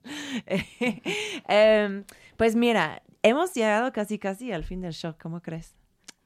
um, 1.49 2.05
pues 2.37 2.57
mira, 2.57 3.03
hemos 3.23 3.55
llegado 3.55 3.93
casi 3.93 4.19
casi 4.19 4.53
al 4.53 4.65
fin 4.65 4.81
del 4.81 4.93
show, 4.93 5.15
¿cómo 5.21 5.41
crees? 5.41 5.75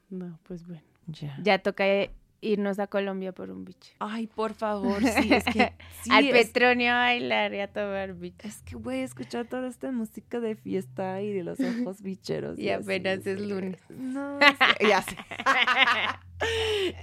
No, 0.09 0.39
pues 0.45 0.67
bueno. 0.67 0.96
Ya. 1.07 1.37
Ya 1.43 1.59
toca 1.59 1.85
irnos 2.41 2.79
a 2.79 2.87
Colombia 2.87 3.33
por 3.33 3.51
un 3.51 3.65
biche. 3.65 3.95
Ay, 3.99 4.27
por 4.27 4.55
favor, 4.55 5.03
sí, 5.03 5.33
es 5.33 5.45
que... 5.45 5.73
Sí, 6.03 6.11
Al 6.13 6.27
es, 6.29 6.33
Petronio 6.47 6.93
a 6.93 6.99
bailar 6.99 7.53
y 7.55 7.61
a 7.61 7.67
tomar 7.67 8.15
biche. 8.15 8.47
es 8.47 8.63
que 8.63 8.77
voy 8.77 8.97
a 8.97 9.05
escuchar 9.05 9.47
toda 9.47 9.67
esta 9.67 9.91
música 9.91 10.39
de 10.39 10.55
fiesta 10.55 11.21
y 11.21 11.33
de 11.33 11.43
los 11.43 11.59
ojos 11.59 12.03
bicheros. 12.03 12.59
Y 12.59 12.71
apenas 12.71 13.27
es 13.27 13.41
lunes. 13.41 13.81
No, 13.89 14.39
sí, 14.41 14.87
ya 14.89 15.03
sé. 15.03 15.17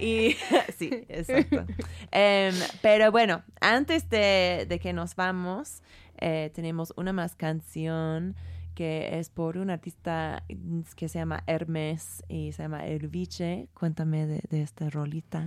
y 0.00 0.36
sí, 0.78 1.04
exacto. 1.08 1.66
Em, 2.10 2.54
pero 2.80 3.12
bueno, 3.12 3.42
antes 3.60 4.08
de, 4.08 4.64
de 4.68 4.78
que 4.78 4.92
nos 4.94 5.16
vamos, 5.16 5.82
eh, 6.18 6.50
tenemos 6.54 6.94
una 6.96 7.12
más 7.12 7.34
canción 7.36 8.36
que 8.74 9.18
es 9.18 9.30
por 9.30 9.56
un 9.58 9.70
artista 9.70 10.42
que 10.96 11.08
se 11.08 11.18
llama 11.18 11.42
Hermes 11.46 12.22
y 12.28 12.52
se 12.52 12.62
llama 12.64 12.86
El 12.86 13.08
Viche. 13.08 13.68
Cuéntame 13.74 14.26
de, 14.26 14.40
de 14.50 14.62
esta 14.62 14.90
rolita. 14.90 15.46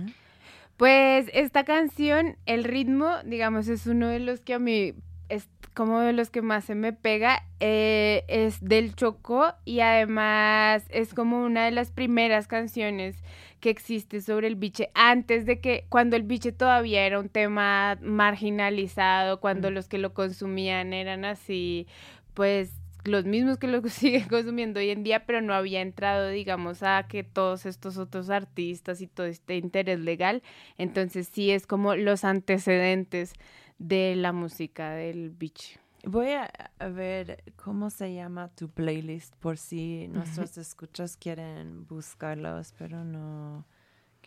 Pues 0.76 1.28
esta 1.32 1.64
canción, 1.64 2.36
el 2.46 2.64
ritmo, 2.64 3.10
digamos, 3.24 3.68
es 3.68 3.86
uno 3.86 4.08
de 4.08 4.20
los 4.20 4.40
que 4.40 4.54
a 4.54 4.58
mí 4.58 4.94
es 5.28 5.48
como 5.74 6.00
de 6.00 6.12
los 6.12 6.30
que 6.30 6.40
más 6.42 6.64
se 6.64 6.74
me 6.74 6.92
pega. 6.92 7.44
eh, 7.60 8.24
es 8.28 8.60
del 8.62 8.94
Chocó 8.94 9.52
y 9.64 9.80
además 9.80 10.84
es 10.90 11.12
como 11.14 11.44
una 11.44 11.64
de 11.64 11.72
las 11.72 11.90
primeras 11.90 12.46
canciones 12.46 13.16
que 13.60 13.70
existe 13.70 14.20
sobre 14.20 14.46
el 14.46 14.54
biche 14.54 14.90
antes 14.94 15.44
de 15.44 15.58
que, 15.60 15.84
cuando 15.88 16.14
el 16.14 16.22
biche 16.22 16.52
todavía 16.52 17.04
era 17.04 17.18
un 17.18 17.28
tema 17.28 17.98
marginalizado, 18.00 19.40
cuando 19.40 19.70
Mm. 19.70 19.74
los 19.74 19.88
que 19.88 19.98
lo 19.98 20.14
consumían 20.14 20.92
eran 20.92 21.24
así, 21.24 21.88
pues 22.34 22.77
los 23.04 23.24
mismos 23.24 23.58
que 23.58 23.68
lo 23.68 23.82
siguen 23.88 24.28
consumiendo 24.28 24.80
hoy 24.80 24.90
en 24.90 25.02
día, 25.02 25.26
pero 25.26 25.40
no 25.40 25.54
había 25.54 25.80
entrado, 25.80 26.28
digamos, 26.28 26.82
a 26.82 27.06
que 27.08 27.24
todos 27.24 27.66
estos 27.66 27.98
otros 27.98 28.30
artistas 28.30 29.00
y 29.00 29.06
todo 29.06 29.26
este 29.26 29.56
interés 29.56 30.00
legal. 30.00 30.42
Entonces 30.76 31.28
sí 31.32 31.50
es 31.50 31.66
como 31.66 31.94
los 31.94 32.24
antecedentes 32.24 33.32
de 33.78 34.16
la 34.16 34.32
música 34.32 34.90
del 34.90 35.30
biche. 35.30 35.78
Voy 36.04 36.28
a 36.30 36.88
ver 36.88 37.42
cómo 37.56 37.90
se 37.90 38.14
llama 38.14 38.48
tu 38.48 38.70
playlist 38.70 39.34
por 39.36 39.58
si 39.58 40.06
nuestros 40.08 40.56
escuchas 40.56 41.16
quieren 41.16 41.86
buscarlos, 41.86 42.72
pero 42.78 43.04
no 43.04 43.66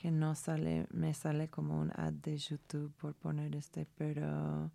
que 0.02 0.12
no 0.12 0.36
sale, 0.36 0.88
me 0.92 1.14
sale 1.14 1.48
como 1.48 1.80
un 1.80 1.92
ad 1.96 2.14
de 2.14 2.38
YouTube 2.38 2.92
por 2.96 3.14
poner 3.14 3.56
este, 3.56 3.86
pero 3.96 4.72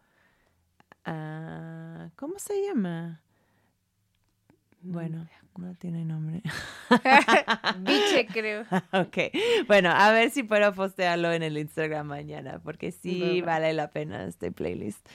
ah, 1.05 2.11
¿cómo 2.17 2.39
se 2.39 2.63
llama? 2.63 3.23
Bueno, 4.93 5.27
no 5.59 5.75
tiene 5.75 6.05
nombre. 6.05 6.43
biche, 7.81 8.27
creo. 8.33 8.63
ok, 8.93 9.19
bueno, 9.67 9.91
a 9.91 10.11
ver 10.13 10.31
si 10.31 10.43
puedo 10.43 10.73
postearlo 10.75 11.33
en 11.33 11.43
el 11.43 11.59
Instagram 11.59 12.07
mañana, 12.07 12.61
porque 12.63 12.93
sí 12.93 13.41
Va, 13.41 13.47
va. 13.47 13.53
vale 13.55 13.73
la 13.73 13.91
pena 13.91 14.25
este 14.25 14.53
playlist. 14.53 15.07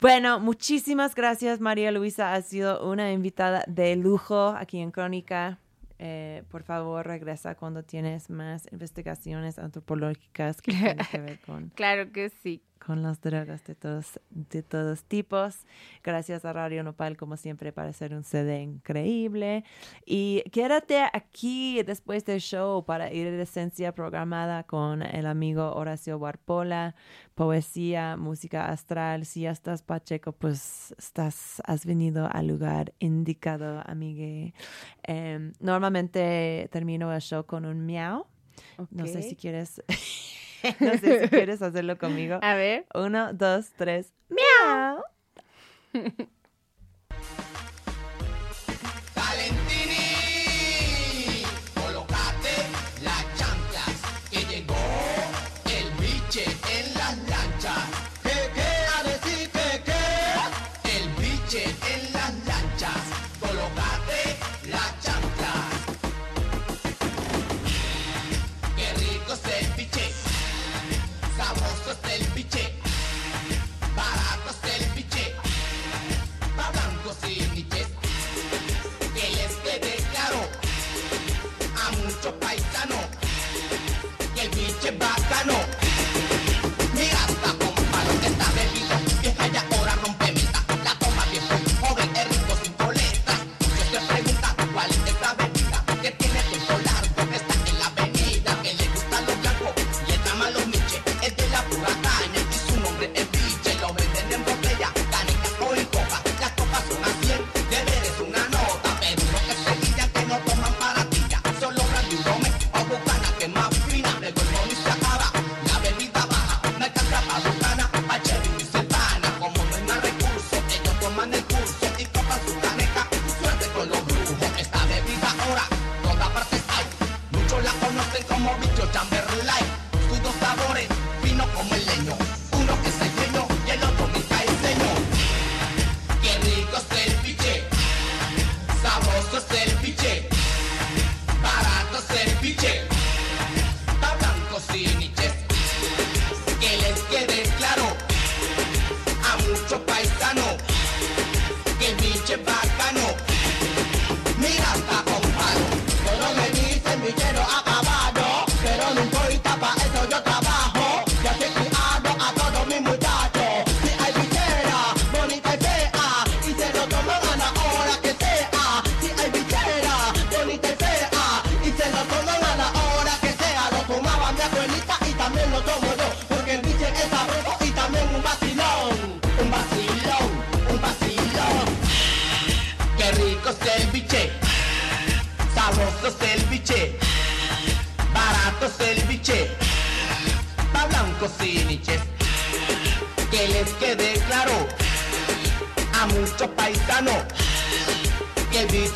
Bueno, 0.00 0.40
muchísimas 0.40 1.14
gracias 1.14 1.60
María 1.60 1.90
Luisa, 1.92 2.34
has 2.34 2.46
sido 2.46 2.88
una 2.90 3.12
invitada 3.12 3.64
de 3.66 3.96
lujo 3.96 4.48
aquí 4.56 4.78
en 4.80 4.90
Crónica. 4.90 5.58
Eh, 5.98 6.44
por 6.48 6.62
favor, 6.62 7.06
regresa 7.06 7.54
cuando 7.54 7.82
tienes 7.82 8.30
más 8.30 8.66
investigaciones 8.72 9.58
antropológicas 9.58 10.62
que 10.62 10.72
tienen 10.72 10.96
que 11.10 11.18
ver 11.20 11.40
con 11.40 11.68
Claro 11.74 12.10
que 12.12 12.30
sí. 12.30 12.62
Con 12.84 13.02
las 13.02 13.20
drogas 13.20 13.62
de 13.64 13.74
todos, 13.74 14.18
de 14.30 14.62
todos 14.62 15.04
tipos. 15.04 15.66
Gracias 16.02 16.44
a 16.44 16.52
Radio 16.52 16.82
Nopal, 16.82 17.16
como 17.16 17.36
siempre, 17.36 17.72
para 17.72 17.90
hacer 17.90 18.14
un 18.14 18.24
CD 18.24 18.62
increíble. 18.62 19.64
Y 20.04 20.42
quédate 20.50 21.02
aquí 21.12 21.82
después 21.82 22.24
del 22.24 22.40
show 22.40 22.84
para 22.84 23.12
ir 23.12 23.30
de 23.30 23.42
esencia 23.42 23.94
programada 23.94 24.64
con 24.64 25.02
el 25.02 25.26
amigo 25.26 25.72
Horacio 25.74 26.18
Barpola, 26.18 26.94
poesía, 27.34 28.16
música 28.16 28.70
astral. 28.70 29.26
Si 29.26 29.42
ya 29.42 29.50
estás 29.50 29.82
pacheco, 29.82 30.32
pues 30.32 30.94
estás, 30.98 31.62
has 31.66 31.84
venido 31.84 32.28
al 32.32 32.46
lugar 32.48 32.94
indicado, 32.98 33.82
amigue. 33.86 34.54
Em, 35.02 35.52
normalmente 35.60 36.68
termino 36.72 37.12
el 37.12 37.20
show 37.20 37.44
con 37.44 37.66
un 37.66 37.84
miau. 37.84 38.26
No 38.90 39.06
sé 39.06 39.22
si 39.22 39.36
quieres... 39.36 39.82
no 40.80 40.98
sé 40.98 41.22
si 41.22 41.28
quieres 41.30 41.62
hacerlo 41.62 41.98
conmigo. 41.98 42.38
A 42.42 42.54
ver. 42.54 42.86
Uno, 42.94 43.32
dos, 43.32 43.70
tres. 43.76 44.12
¡Miau! 44.28 45.02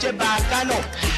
que 0.04 0.10
el 0.10 1.13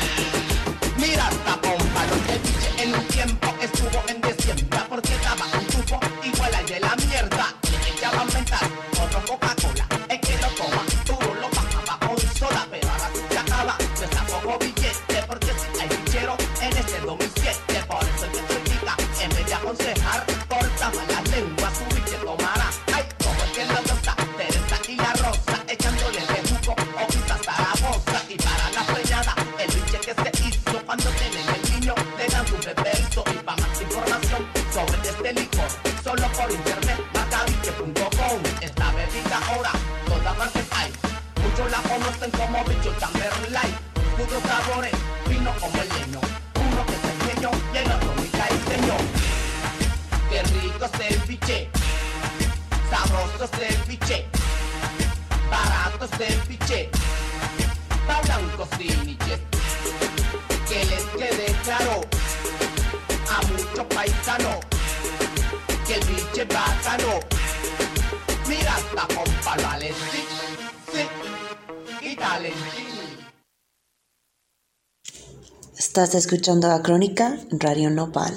Estás 75.96 76.14
escuchando 76.14 76.70
a 76.70 76.82
Crónica. 76.82 77.38
Radio 77.52 77.88
Nopal. 77.88 78.34